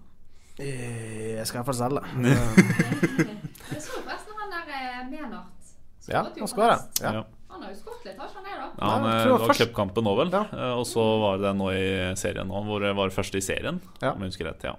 [0.60, 2.02] Jeg skal iallfall selge.
[3.72, 4.72] jeg så forresten han der
[5.08, 5.76] Menart.
[6.10, 6.80] Ja, han skåra.
[7.00, 7.22] Ja.
[7.60, 8.68] Han har jo skåret litt, har ikke han det, da?
[8.72, 9.64] Ja, han, det var først...
[9.66, 10.30] cupkampen nå, vel.
[10.32, 10.44] Ja.
[10.56, 13.82] Eh, og så var det nå i serien nå, hvor det var første i serien,
[14.00, 14.14] ja.
[14.14, 14.70] om jeg husker rett.
[14.72, 14.78] ja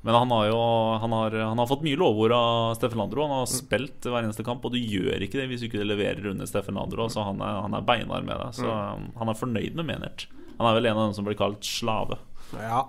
[0.00, 0.58] men han har jo
[1.02, 3.22] han har, han har fått mye lovord av Steffen Landro.
[3.22, 3.50] Han har mm.
[3.50, 6.78] spilt hver eneste kamp, og du gjør ikke det hvis du ikke leverer under Steffen
[6.78, 7.08] Landro.
[7.10, 8.54] Så han er, han er beinhard med deg.
[8.60, 9.08] Så mm.
[9.18, 10.28] han er fornøyd med Menert.
[10.60, 12.20] Han er vel en av dem som blir kalt slave.
[12.54, 12.84] Ja.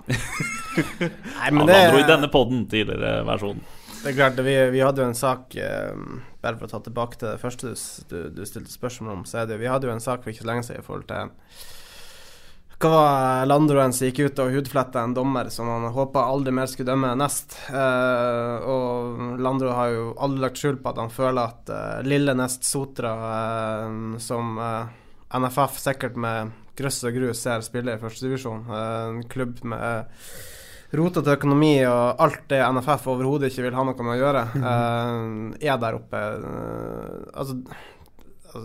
[1.41, 1.73] Nei, men det...
[1.73, 3.65] Landro i denne poden, tidligere versjonen.
[3.99, 5.91] Det er klart, vi, vi hadde jo en sak eh,
[6.39, 7.73] Bare for å ta tilbake til det første
[8.07, 10.45] du, du stilte spørsmål om, så er det Vi hadde jo en sak for ikke
[10.45, 11.33] så lenge siden i forhold til
[12.79, 16.69] hva var Landroen som gikk ut og hudfletta en dommer som han håpa aldri mer
[16.71, 17.57] skulle dømme nest.
[17.75, 22.37] Eh, og Landro har jo aldri lagt skjul på at han føler at eh, lille
[22.39, 24.95] Nest Sotra, eh, som eh,
[25.43, 30.07] NFF sikkert med grøss og grus ser spille i førstedivisjon, eh, en klubb med
[30.97, 35.17] rotete økonomi og alt det NFF overhodet ikke vil ha noe med å gjøre, uh,
[35.61, 36.21] er der oppe.
[36.41, 37.59] Uh, altså,
[38.47, 38.63] altså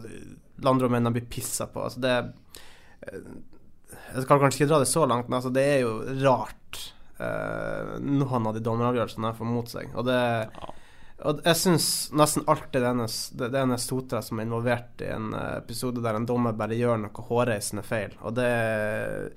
[0.65, 1.83] Landromennene blir pissa på.
[1.85, 3.35] Altså, det uh,
[4.15, 6.61] Jeg skal kanskje ikke dra det så langt, men altså, det er jo rart
[8.03, 9.93] noen av de dommeravgjørelsene får mot seg.
[9.95, 10.17] Og det
[11.25, 15.13] og jeg syns nesten alltid det er, en, det er Sotra som er involvert i
[15.15, 18.17] en episode der en dommer bare gjør noe hårreisende feil.
[18.27, 19.31] Og det er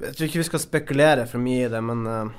[0.00, 2.32] jeg tror ikke vi skal spekulere for mye i det, men uh,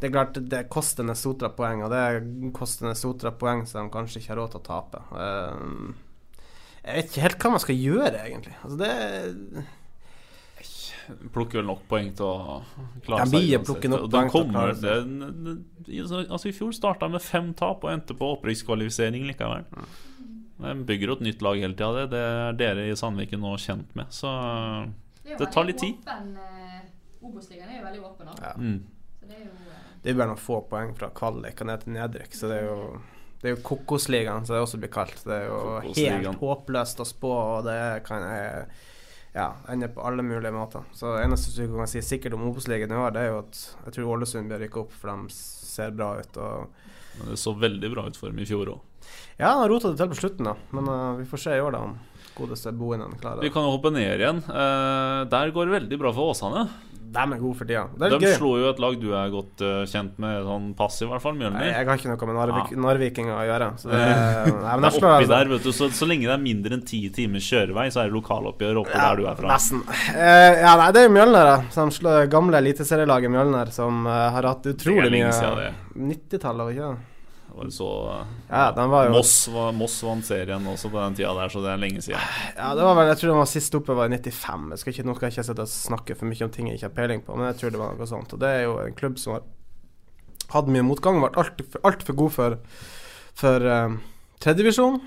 [0.00, 4.22] det er klart det koster Nesotra poeng, og det koster Nesotra poeng som de kanskje
[4.22, 5.02] ikke har råd til å tape.
[5.12, 6.40] Uh,
[6.80, 8.56] jeg vet ikke helt hva man skal gjøre, egentlig.
[8.64, 9.66] Altså, det
[11.34, 12.60] Plukker vel nok poeng til å
[13.02, 13.46] klare seg.
[13.48, 15.08] Ja, plukker nok poeng til å klare seg.
[15.10, 15.54] Det,
[15.88, 19.66] det, altså, I fjor starta de med fem tap og endte på opprykkskvalifisering likevel.
[19.74, 19.88] Mm.
[20.60, 22.04] De bygger et nytt lag hele tida.
[22.04, 24.12] Det, det er dere i Sandviken nå kjent med.
[24.14, 24.30] Så
[25.26, 25.98] det tar litt tid.
[27.20, 28.34] Obos-ligaen er jo veldig åpen nå.
[28.40, 28.52] Ja.
[28.56, 28.82] Mm.
[29.20, 29.80] Så det er jo uh...
[30.00, 32.70] Det er bare noen få poeng fra kvalik og ned til nedrykk, så det er
[32.70, 32.84] jo
[33.40, 35.20] det er jo Kokosligaen, som det også blir kalt.
[35.24, 35.60] Det er jo
[35.96, 38.66] helt håpløst å spå, og det kan jeg
[39.32, 40.84] ja, ender på alle mulige måter.
[40.92, 43.62] Så det eneste du kan si sikkert om Obos-ligaen i år, det er jo at
[43.86, 46.36] jeg tror Ålesund bør rykke opp, for de ser bra ut.
[46.36, 46.68] Og
[47.16, 48.86] Men det så veldig bra ut for dem i fjor òg.
[49.38, 50.54] ja, han har rota det til på slutten, da.
[50.76, 51.96] Men uh, vi får se i år, da, om
[52.36, 54.44] godeste Bohinen klarer Vi kan jo hoppe ned igjen.
[54.44, 56.68] Uh, der går det veldig bra for Åsane.
[57.10, 57.82] De er gode for tida.
[57.98, 58.34] De gøy.
[58.38, 61.34] slo jo et lag du er godt uh, kjent med, sånn passiv i hvert fall,
[61.34, 61.66] Nei, Mjølner.
[61.66, 62.80] jeg har ikke noe med Narvik, ja.
[62.84, 63.68] Narvikinger å gjøre.
[63.82, 65.72] Så det, nei, men Det er oppi altså- der, vet du.
[65.80, 69.02] Så, så lenge det er mindre enn ti timers kjørevei, så er det lokaloppgjør oppe
[69.02, 69.52] der du er fra.
[69.56, 69.82] Nesten.
[69.90, 71.60] Uh, ja, nei, det er Mjølner, da.
[71.74, 77.09] De slår gamle eliteserielaget Mjølner, som uh, har hatt utrolig mye 90-tallet, var ikke det?
[77.50, 77.90] Det var så
[78.48, 81.62] Ja, den var jo Moss, var, Moss vant serien også på den tida der, så
[81.64, 82.20] det er lenge siden.
[82.56, 84.68] Ja, det var vel, Jeg tror den var sist oppe var i 95.
[84.70, 86.78] Jeg skal ikke, nå skal jeg ikke sitte og snakke for mye om ting jeg
[86.78, 88.34] ikke har peiling på, men jeg tror det var noe sånt.
[88.36, 89.46] Og det er jo en klubb som har
[90.54, 92.58] hatt mye motgang, vært altfor alt for god for,
[93.42, 93.98] for uh,
[94.42, 95.00] tredjedivisjon.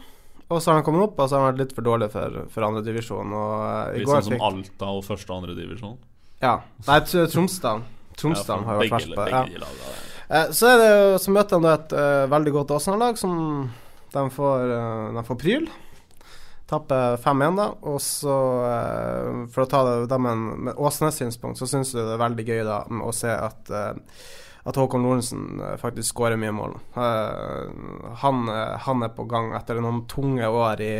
[0.51, 2.41] Og så har han kommet opp, og så har han vært litt for dårlig for,
[2.53, 3.33] for andredivisjon.
[3.33, 5.99] Uh, Litt sånn som fikk Alta og første og andre divisjon.
[6.43, 6.57] Ja.
[6.89, 7.85] Nei, Tromsdalen.
[8.19, 8.65] Tromsdalen.
[8.67, 12.53] ja, har vært verst på begge Eh, Så det Så møter de et eh, veldig
[12.55, 13.69] godt Åsane-lag som
[14.13, 15.67] de får, eh, de får pryl.
[16.69, 17.65] Tapper 5-1, da.
[17.89, 18.36] Og så,
[18.69, 22.13] eh, for å ta det da med, en- med Åsnes synspunkt, så syns jeg det
[22.15, 23.69] er veldig gøy da å se at
[24.65, 26.77] at Håkon Lorentzen faktisk skårer mye mål.
[26.95, 30.93] Han, han er på gang etter noen tunge år i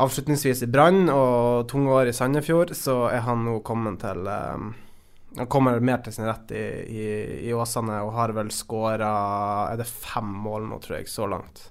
[0.00, 4.24] Avslutningsvis i Brann og tunge år i Sandefjord, så er han nå kommet til
[5.36, 6.64] han kommer mer til sin rett i,
[6.94, 7.06] i,
[7.48, 9.10] i Åsane og har vel skåra
[9.72, 11.70] Er det fem mål nå, tror jeg, så langt.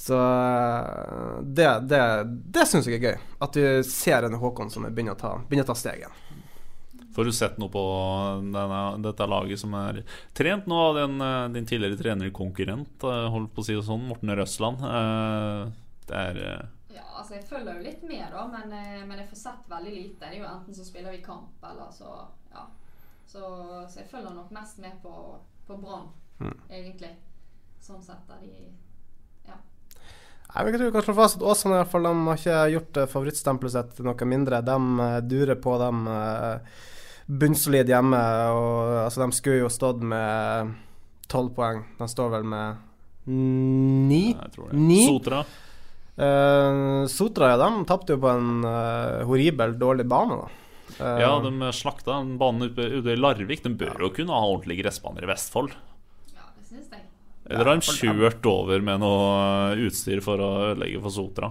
[0.00, 3.18] Så eh, det, det, det syns jeg er gøy.
[3.44, 6.28] At du ser en Håkon som begynner å ta, begynner å ta steget.
[7.10, 7.82] Får du sett noe på
[8.40, 10.00] denne, dette laget som er
[10.36, 13.84] trent nå av den, eh, din tidligere trener konkurrent, eh, holdt på å si det
[13.84, 14.80] sånn, Morten Røsland?
[16.08, 19.40] Det er Ja, altså jeg følger jo litt med, da, men, eh, men jeg får
[19.44, 20.20] sett veldig lite.
[20.24, 22.66] Det er jo enten så spiller vi kamp, eller så Ja.
[23.30, 23.40] Så,
[23.88, 25.12] så jeg følger nok mest med på,
[25.66, 26.08] på Brann,
[26.68, 27.12] egentlig.
[27.80, 28.50] Sånn sett er de
[29.46, 29.58] Ja.
[30.54, 32.40] Jeg vil ikke tro vi kan slå fast at Åsane i hvert fall, de har
[32.40, 34.62] ikke gjort eh, favorittstempelet sitt noe mindre.
[34.66, 36.02] De eh, durer på, dem
[37.30, 38.20] bunnsolid hjemme.
[38.50, 40.74] Og, altså, de skulle jo stått med
[41.30, 41.84] tolv poeng.
[41.98, 42.86] De står vel med
[43.30, 44.32] ni?
[44.32, 44.78] jeg tror det.
[44.78, 45.04] Ni?
[45.06, 45.44] Sotra.
[46.20, 50.48] Eh, Sotra ja, de tapte jo på en uh, horribel dårlig bane, da.
[50.98, 53.62] uh, Ja, de slakta en bane ute, ute i Larvik.
[53.64, 55.72] De bør jo kunne ha ordentlige gressbaner i Vestfold.
[56.34, 57.06] ja, det synes jeg.
[57.50, 61.50] Eller har de kjørt over med noe utstyr for å ødelegge for Sotra?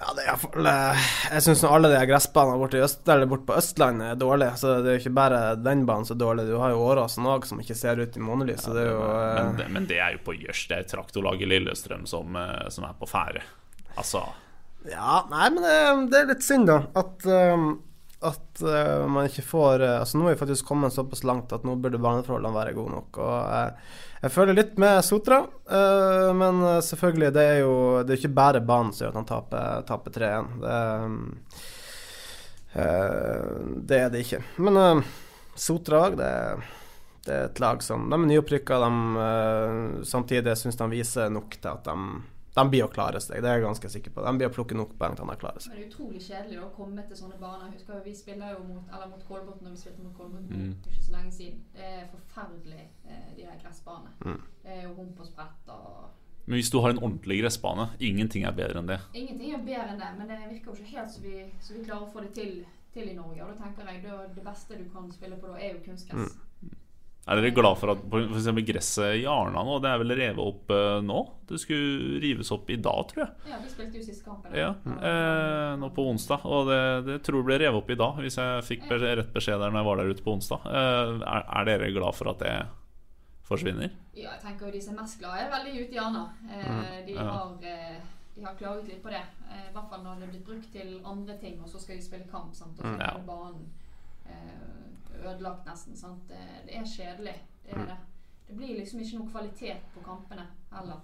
[0.00, 2.80] Ja, det er iallfall uh, Jeg syns alle de gressbanene borte,
[3.28, 4.54] borte på Østlandet er dårlige.
[4.56, 6.46] Så det er jo ikke bare den banen som er dårlig.
[6.48, 8.64] Du har jo Åråsen òg, som ikke ser ut i månelys.
[8.64, 10.62] Ja, det jo eh, men, det, men det er jo på Jørs.
[10.70, 13.44] Det er traktorlaget Lillestrøm som, eh, som er på ferde.
[14.00, 14.24] Altså
[14.88, 15.76] Ja, nei, men det,
[16.14, 16.80] det er litt synd, da.
[16.96, 17.68] At, um,
[18.20, 21.64] at uh, man ikke får uh, Altså, nå er vi faktisk kommet såpass langt at
[21.64, 23.20] nå burde barneforholdene være gode nok.
[23.24, 25.38] Og uh, jeg føler litt med Sotra,
[26.36, 29.86] men selvfølgelig, det er jo Det er ikke bare banen som gjør at han taper,
[29.88, 30.50] taper 3-1.
[32.74, 32.88] Det,
[33.88, 34.42] det er det ikke.
[34.60, 35.00] Men
[35.56, 36.28] Sotra òg, det,
[37.24, 41.72] det er et lag som De er nyopprykka, de samtidig syns de viser nok til
[41.72, 41.96] at de
[42.54, 44.22] de blir å klare seg, det er jeg ganske sikker på.
[44.26, 45.70] De blir å plukke nok poeng til at de klarer seg.
[45.70, 47.66] Men det er utrolig kjedelig å komme til sånne baner.
[47.70, 50.48] Jeg husker jo Vi spiller jo mot eller mot Kolbotn når vi spilte mot Kolbotn
[50.50, 50.72] Mm.
[50.90, 51.60] ikke så lenge siden.
[51.74, 54.10] Det er forferdelig, eh, de der gressbanene.
[54.24, 54.40] Mm.
[54.64, 56.10] Det er jo hump og sprett og
[56.46, 58.98] Men hvis du har en ordentlig gressbane, ingenting er bedre enn det.
[59.14, 61.84] Ingenting er bedre enn det, men det virker jo ikke helt så vi, så vi
[61.84, 63.44] klarer å få det til, til i Norge.
[63.44, 66.34] Og da tenker jeg da, det beste du kan spille på da, er jo kunstgress.
[67.30, 68.00] Er dere glad for at
[68.34, 71.20] eksempel gresset i Arna nå, det er vel revet opp uh, nå?
[71.46, 73.50] Det skulle rives opp i dag, tror jeg.
[73.52, 74.50] Ja, vi spilte jo sist kampen.
[74.54, 76.44] Ja, eh, nå på onsdag.
[76.46, 79.32] Og det, det tror jeg ble revet opp i dag, hvis jeg fikk be rett
[79.34, 80.68] beskjed der når jeg var der ute på onsdag.
[80.70, 82.54] Eh, er, er dere glad for at det
[83.50, 83.90] forsvinner?
[84.14, 86.24] Ja, jeg tenker jo de som er mest glade, er veldig ute i Arna.
[86.46, 87.26] Eh, de, ja.
[87.26, 88.00] har, eh,
[88.36, 89.22] de har klaget litt på det.
[89.50, 92.06] Eh, I hvert fall når det blitt brukt til andre ting, og så skal de
[92.06, 92.54] spille kamp.
[92.58, 92.78] Sant?
[92.78, 93.14] Og så mm, Ja.
[93.26, 93.66] banen
[95.40, 95.96] ødelagt nesten.
[95.96, 96.28] Sant?
[96.28, 97.36] Det, det er kjedelig.
[97.64, 97.98] Det er det.
[98.48, 101.02] Det blir liksom ikke noe kvalitet på kampene heller.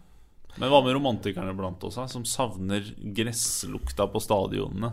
[0.57, 4.93] Men hva med romantikerne blant oss, som savner gresslukta på stadionene?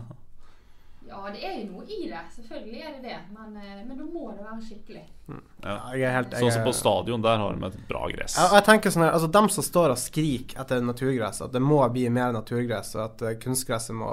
[1.08, 2.20] Ja, det er jo noe i det.
[2.34, 3.18] Selvfølgelig er det det.
[3.32, 5.02] Men, eh, men da må det være skikkelig.
[5.28, 8.38] Ja, jeg er helt jeg Sånn som på stadion, der har de et bra gress.
[8.40, 11.62] Jeg, jeg tenker sånn her, altså Dem som står og skriker etter naturgress, at det
[11.64, 14.10] må bli mer naturgress, og at eh, kunstgresset må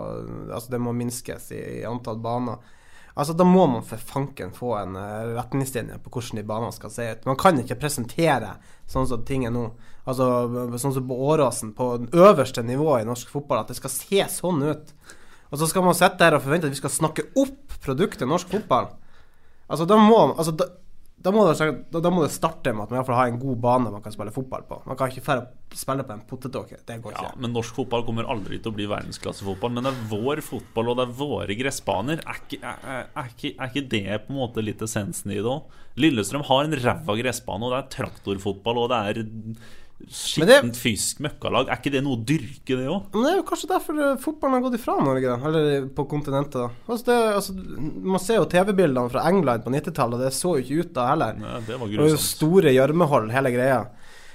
[0.52, 2.62] Altså det må minskes i, i antall baner.
[3.14, 6.94] Altså Da må man for fanken få en uh, retningslinje på hvordan de banene skal
[6.94, 7.26] se ut.
[7.28, 8.54] Man kan ikke presentere
[8.90, 9.66] sånn som ting er nå.
[10.08, 10.28] Altså
[10.80, 14.28] Sånn som på Åråsen, på den øverste nivået i norsk fotball, at det skal se
[14.32, 14.94] sånn ut.
[15.52, 18.52] Og så skal man sitte her og forvente at vi skal snakke opp produktet norsk
[18.54, 18.94] fotball.
[19.72, 20.68] Altså, da må, altså, da,
[21.22, 23.42] da, må det, da, må det starte med at man i hvert fall har en
[23.42, 24.80] god bane man kan spille fotball på.
[24.90, 26.80] Man kan ikke færre spille på en potetåke.
[26.88, 27.26] Det går ikke.
[27.30, 29.76] Ja, men norsk fotball kommer aldri til å bli verdensklassefotball.
[29.76, 32.24] Men det er vår fotball, og det er våre gressbaner.
[32.26, 35.52] Er ikke, er, er, ikke, er ikke det på en måte litt essensen i det
[35.52, 35.78] òg?
[36.02, 39.24] Lillestrøm har en ræva gressbane, og det er traktorfotball, og det er
[40.10, 41.70] skittent fysisk møkkalag.
[41.70, 43.10] Er ikke det noe å dyrke, det òg?
[43.14, 45.38] Det er jo kanskje derfor eh, fotballen har gått ifra Norge.
[45.50, 46.82] Eller på kontinentet.
[46.88, 47.56] Altså det, altså,
[48.16, 51.08] man ser jo TV-bildene fra England på 90-tallet, og det så jo ikke ut da
[51.12, 51.42] heller.
[51.42, 53.82] Nei, det var var jo store gjørmehold, hele greia.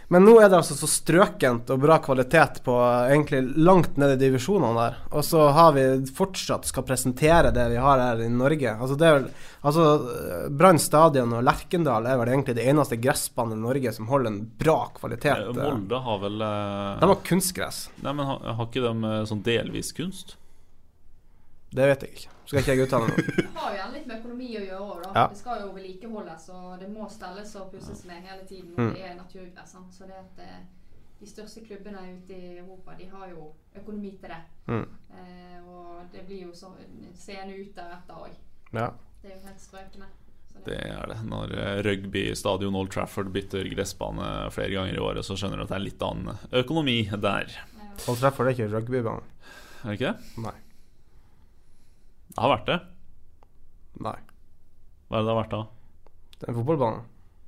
[0.09, 4.15] Men nå er det altså så strøkent og bra kvalitet på eh, egentlig langt ned
[4.15, 5.01] i divisjonene der.
[5.11, 8.77] Og så har vi fortsatt skal presentere det vi har her i Norge.
[8.77, 9.29] Altså det er vel
[9.67, 14.07] Altså eh, Brann stadion og Lerkendal er vel egentlig det eneste gressbanen i Norge som
[14.11, 15.43] holder en bra kvalitet.
[15.43, 17.87] Eh, Molde har vel eh, De har kunstgress.
[18.05, 20.37] Nei, men har, har ikke de eh, sånn delvis kunst?
[21.77, 22.31] Det vet jeg ikke.
[22.47, 23.27] Skal ikke jeg uttale meg.
[23.37, 25.11] Det har jo gjerne litt med økonomi å gjøre òg, da.
[25.16, 25.24] Ja.
[25.33, 28.72] Det skal jo vedlikeholdes, og det må stelles og pusses med hele tiden.
[28.79, 28.93] Mm.
[28.95, 29.74] Det er naturgress.
[29.93, 30.62] Så det at eh,
[31.20, 34.41] de største klubbene ute i Europa, de har jo økonomi til det.
[34.72, 34.87] Mm.
[35.20, 36.72] Eh, og det blir jo så
[37.18, 38.39] seende ut deretter òg.
[38.72, 38.91] Ja.
[39.20, 40.12] Det er jo helt strøkende.
[40.66, 41.18] Det er det.
[41.29, 45.74] Når rugbystadion rugby-stadion Old Trafford bytter gressbane flere ganger i året, så skjønner du at
[45.74, 47.53] det er litt annen økonomi der.
[47.53, 47.91] ja.
[48.09, 49.35] Old Trafford er ikke rugbybane.
[49.85, 50.31] Er det ikke det?
[50.47, 50.61] Nei.
[52.37, 52.78] Det har vært det.
[54.05, 54.16] Nei.
[55.09, 55.61] Hva er det det har vært da?
[56.37, 57.05] Det er en fotballbane.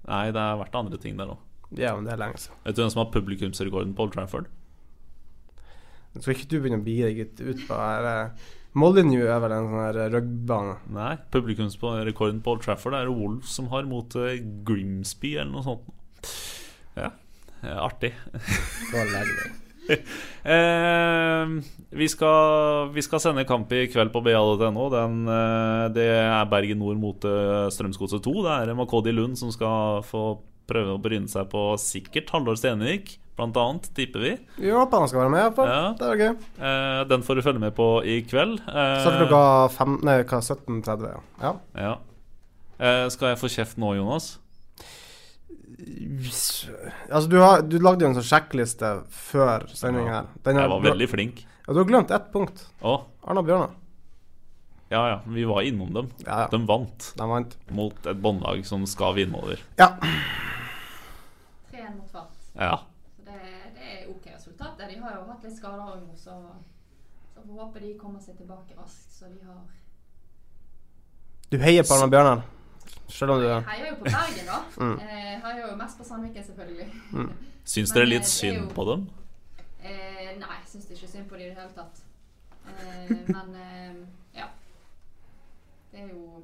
[0.08, 1.42] Nei, det har vært andre ting der òg.
[1.76, 2.56] Ja, men det er lenge siden.
[2.64, 4.48] Vet du hvem som har publikumsrekorden på Old Trafford?
[6.18, 8.32] Skal ikke du begynne å bigi deg ut- på her
[8.78, 10.74] Molyneux er vel en sånn her rugbybane.
[10.96, 15.64] Nei, publikumsrekorden på Old Trafford er det Wolves som har mot eh, Grimsby eller noe
[15.66, 16.32] sånt.
[16.96, 17.10] Ja,
[17.62, 18.12] eh, artig.
[18.88, 19.56] Skal legge deg.
[20.48, 21.50] Eh,
[21.92, 24.86] vi, skal, vi skal sende kamp i kveld på ba.no.
[24.96, 28.32] Eh, det er Bergen Nord mot eh, Strømsgodset 2.
[28.46, 30.22] Det er Makodi Lund som skal få
[30.68, 34.32] prøve å bryne seg på sikkert Halvor Stenvik, blant annet, tipper vi.
[34.70, 35.70] Håper han skal være med, iallfall.
[35.72, 35.84] Ja.
[35.98, 36.32] Det er gøy.
[36.70, 38.60] Eh, den får du følge med på i kveld.
[38.64, 41.08] Eh, Starter klokka fem, nei, hva, 17.30.
[41.12, 41.22] ja.
[41.44, 41.54] ja.
[41.84, 41.94] ja.
[42.78, 44.36] Eh, skal jeg få kjeft nå, Jonas?
[47.10, 50.26] Altså, du, har, du lagde jo en sånn sjekkliste før sending her.
[50.46, 51.42] Den Jeg var veldig flink.
[51.66, 52.62] Ja, du har glemt ett punkt.
[52.80, 52.94] Å,
[53.28, 53.74] Arna Bjørnar.
[54.90, 56.08] ja ja, vi var innom dem.
[56.24, 56.48] Ja, ja.
[56.52, 57.56] De vant De vant.
[57.76, 59.60] mot et båndlag som skal vinne over.
[59.76, 59.90] Ja.
[61.72, 62.32] 3-1 mot Tvart.
[62.56, 62.78] Ja.
[63.18, 63.40] Så det,
[63.76, 64.78] det er OK resultat.
[64.80, 66.38] De har jo hatt litt skader òg nå, så,
[67.34, 69.12] så håper de kommer seg tilbake raskt.
[69.18, 69.60] Så de har
[71.52, 72.42] Du heier på Arna Bjørnar,
[73.08, 74.58] selv om du Jeg heier jo på Bergen, da.
[74.84, 74.96] Mm.
[75.00, 76.88] Eh, Jeg heier jo mest på Sandviken, selvfølgelig.
[77.72, 79.06] Syns dere eh, litt er synd jo- på dem?
[79.82, 82.04] Eh, nei, jeg syns ikke synd på dem i det hele tatt.
[82.68, 83.98] Eh, men eh,
[84.42, 84.48] ja.
[85.92, 86.42] Det er jo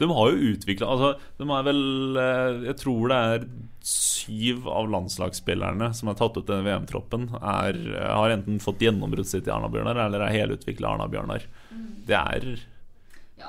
[0.00, 1.82] De har jo utvikla altså, De er vel
[2.18, 3.44] eh, Jeg tror det er
[3.86, 9.52] syv av landslagsspillerne som er tatt ut denne VM-troppen, har enten fått gjennombruddet sitt i
[9.54, 11.46] Arna-Bjørnar eller er helutvikla Arna-Bjørnar.
[12.10, 12.44] Det er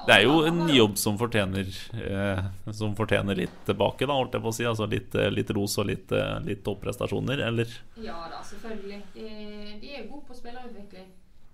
[0.07, 2.39] Det er jo en jobb som fortjener eh,
[2.73, 4.65] Som fortjener litt tilbake, da, holdt jeg på å si.
[4.69, 7.75] Altså litt, eh, litt ros og litt, eh, litt topprestasjoner, eller?
[8.01, 9.01] Ja da, selvfølgelig.
[9.13, 9.27] De,
[9.83, 11.11] de er gode på spillerutvikling.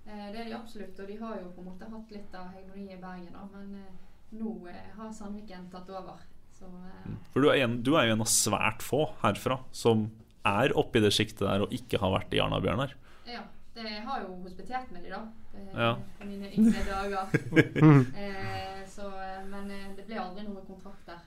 [0.08, 1.00] Eh, det er de absolutt.
[1.04, 3.48] Og de har jo på en måte hatt litt av hegemoniet i Bergen, da.
[3.52, 4.56] Men nå
[4.98, 6.24] har Sandviken tatt over.
[6.58, 10.08] Så eh, For du er, en, du er jo en av svært få herfra som
[10.48, 12.96] er oppi det sjiktet der og ikke har vært i Arna-Bjørnar.
[13.28, 13.44] ja.
[13.78, 15.20] Det har jo hospitert med de da.
[15.52, 15.98] Det, Ja.
[16.20, 17.28] På mine yngre dager.
[18.22, 21.20] eh, så, eh, men eh, det ble aldri noe kontrakt der.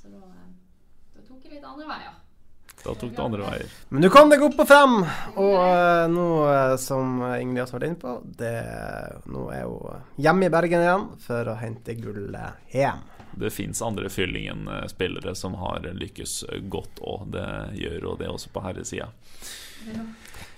[0.00, 0.46] Så da, eh,
[1.16, 2.14] da tok jeg litt andre veier.
[2.80, 3.76] Da tok det andre veier.
[3.90, 4.96] Men du kom deg opp og frem!
[5.36, 6.26] Og uh, nå,
[6.80, 8.56] som Ingrid også har vært inne på, det,
[9.36, 13.04] nå er hun hjemme i Bergen igjen for å hente gullet hjem.
[13.36, 16.38] Det fins andre Fyllingen-spillere som har lykkes
[16.72, 17.48] godt, og det
[17.82, 19.10] gjør og det også på herresida.
[19.92, 20.55] Er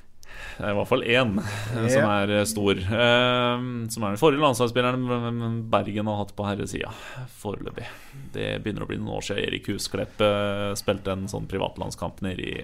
[0.58, 2.78] i hvert fall én eh, som er stor.
[2.82, 3.60] eh,
[3.94, 6.90] Som er den forrige landslagsspilleren Bergen har hatt på herresida
[7.38, 7.86] foreløpig.
[8.34, 12.42] Det begynner å bli noen år siden Erik Husklepp eh, spilte en sånn privatlandskamp nede
[12.42, 12.56] i,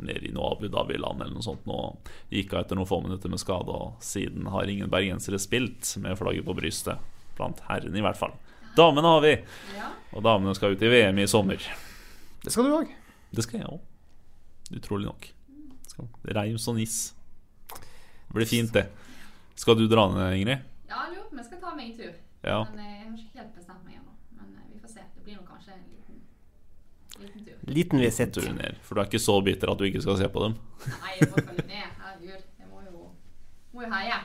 [0.00, 1.66] nede i Abu Dhabi-land eller noe sånt.
[1.68, 1.78] Nå
[2.32, 6.16] gikk hun etter noen få minutter med skade, og siden har ingen bergensere spilt med
[6.18, 6.96] flagget på brystet.
[7.36, 8.32] Blant herrene, i hvert fall.
[8.76, 9.36] Damene har vi!
[9.76, 9.92] Ja.
[10.16, 11.60] Og damene skal ut i VM i sommer.
[12.42, 12.88] Det skal du òg.
[13.32, 13.80] Det skal jeg òg.
[14.80, 15.28] Utrolig nok.
[16.32, 16.96] Reims og Nis.
[18.32, 18.86] Det blir fint, det.
[19.60, 20.62] Skal du dra ned, Ingrid?
[20.88, 22.12] ja, jeg lurer på om jeg skal ta meg en tur.
[22.48, 22.60] Ja.
[22.70, 24.14] Men eh, jeg har ikke helt bestemt meg ennå.
[24.38, 25.04] Men eh, vi får se.
[25.16, 26.22] Det blir nok kanskje en liten,
[27.20, 27.58] liten tur.
[27.76, 28.32] Liten visitt.
[28.38, 28.78] Tur ned.
[28.86, 30.56] For du er ikke så bitter at du ikke skal se på dem?
[30.88, 32.00] Nei, jeg må følge med.
[32.06, 32.48] Herregud.
[32.62, 33.04] Jeg må jo,
[33.76, 34.18] må jo heie.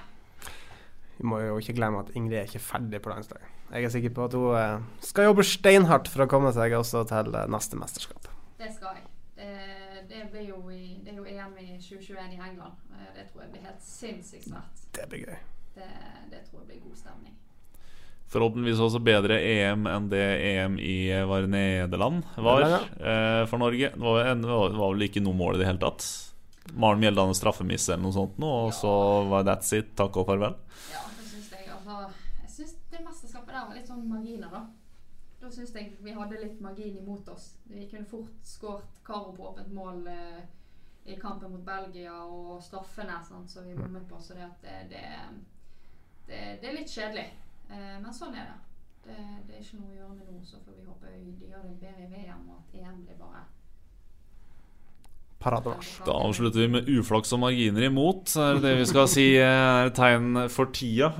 [1.20, 3.52] vi må jo ikke glemme at Ingrid er ikke ferdig på landslaget.
[3.76, 7.04] Jeg er sikker på at hun eh, skal jobbe steinhardt for å komme seg også
[7.12, 8.32] til neste mesterskap.
[8.64, 9.07] Det skal jeg.
[10.10, 12.78] Det, blir jo i, det er jo EM i 2021 i England.
[12.94, 14.86] Eh, Det tror jeg blir helt sinnssykt svært.
[14.96, 15.38] Det blir gøy.
[15.76, 15.90] Det,
[16.32, 17.36] det tror jeg blir god stemning.
[18.28, 23.62] Forhåpentligvis også bedre EM enn det EM i eh, var Nederland var Nederland, eh, for
[23.62, 23.92] Norge.
[23.94, 26.04] Det var, det var det var vel ikke noe mål i det hele tatt.
[26.76, 28.92] Maren Mjeldane straffemiss eller noe sånt, nå, og så
[29.32, 29.94] var that's it.
[29.96, 30.58] Takk og farvel.
[30.92, 31.70] Ja, det syns jeg.
[31.72, 32.02] Altså,
[32.42, 34.66] jeg syns det mesterskapet der var litt sånn marginer, da.
[35.48, 37.54] Da syns jeg vi hadde litt margin imot oss.
[37.72, 40.42] Vi kunne fort skåret Karo på åpent mål eh,
[41.08, 44.20] i kampen mot Belgia og straffene sånn, som vi bommet på.
[44.20, 45.06] Så det, at det, det,
[46.28, 47.26] det, det er litt kjedelig.
[47.72, 48.60] Eh, men sånn er det.
[49.08, 49.24] det.
[49.48, 51.80] Det er ikke noe å gjøre med nå, så får vi håpe de gjør det
[51.86, 53.48] bedre i VM, og at EM blir bare
[55.40, 56.00] Parademarsj.
[56.10, 58.36] Da avslutter vi med uflaks og marginer imot.
[58.36, 61.14] Er det det vi skal si er tegn for tida?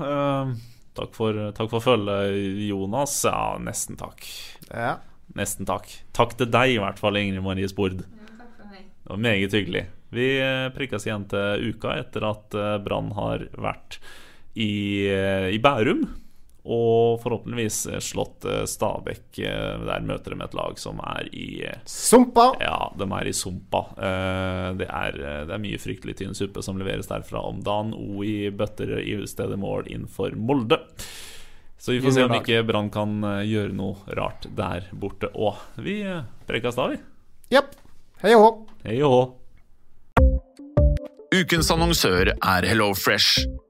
[0.98, 2.34] Takk for, takk for følget,
[2.66, 3.14] Jonas.
[3.28, 4.24] Ja, nesten takk.
[4.72, 4.96] Ja.
[5.38, 5.90] Nesten takk.
[6.16, 8.00] Takk til deg, i hvert fall, Ingrid Marie Spord.
[8.02, 8.88] Ja, Takk for meg.
[9.04, 9.84] Det var meget hyggelig.
[10.14, 14.00] Vi eh, prikkes igjen til uka etter at eh, Brann har vært
[14.56, 16.06] i, eh, i Bærum.
[16.68, 19.38] Og forhåpentligvis eh, slått eh, Stabæk.
[19.40, 22.50] eh, Der møter de et lag som er i Sumpa!
[22.60, 23.80] Ja, de er i sumpa.
[23.96, 25.16] Eh, Det er,
[25.48, 27.94] det er mye fryktelig tynn suppe som leveres derfra om dagen.
[27.96, 30.82] O i bøtter i stedet mål innenfor Molde.
[31.78, 35.60] Så vi får se om ikke Brann kan gjøre noe rart der borte òg.
[35.78, 36.00] Vi
[36.48, 36.98] prekas da, vi.
[37.54, 37.72] Jepp.
[38.20, 38.48] Hei og hå.
[38.84, 39.20] Hei og hå.
[41.38, 43.44] Ukens annonsør er HelloFresh.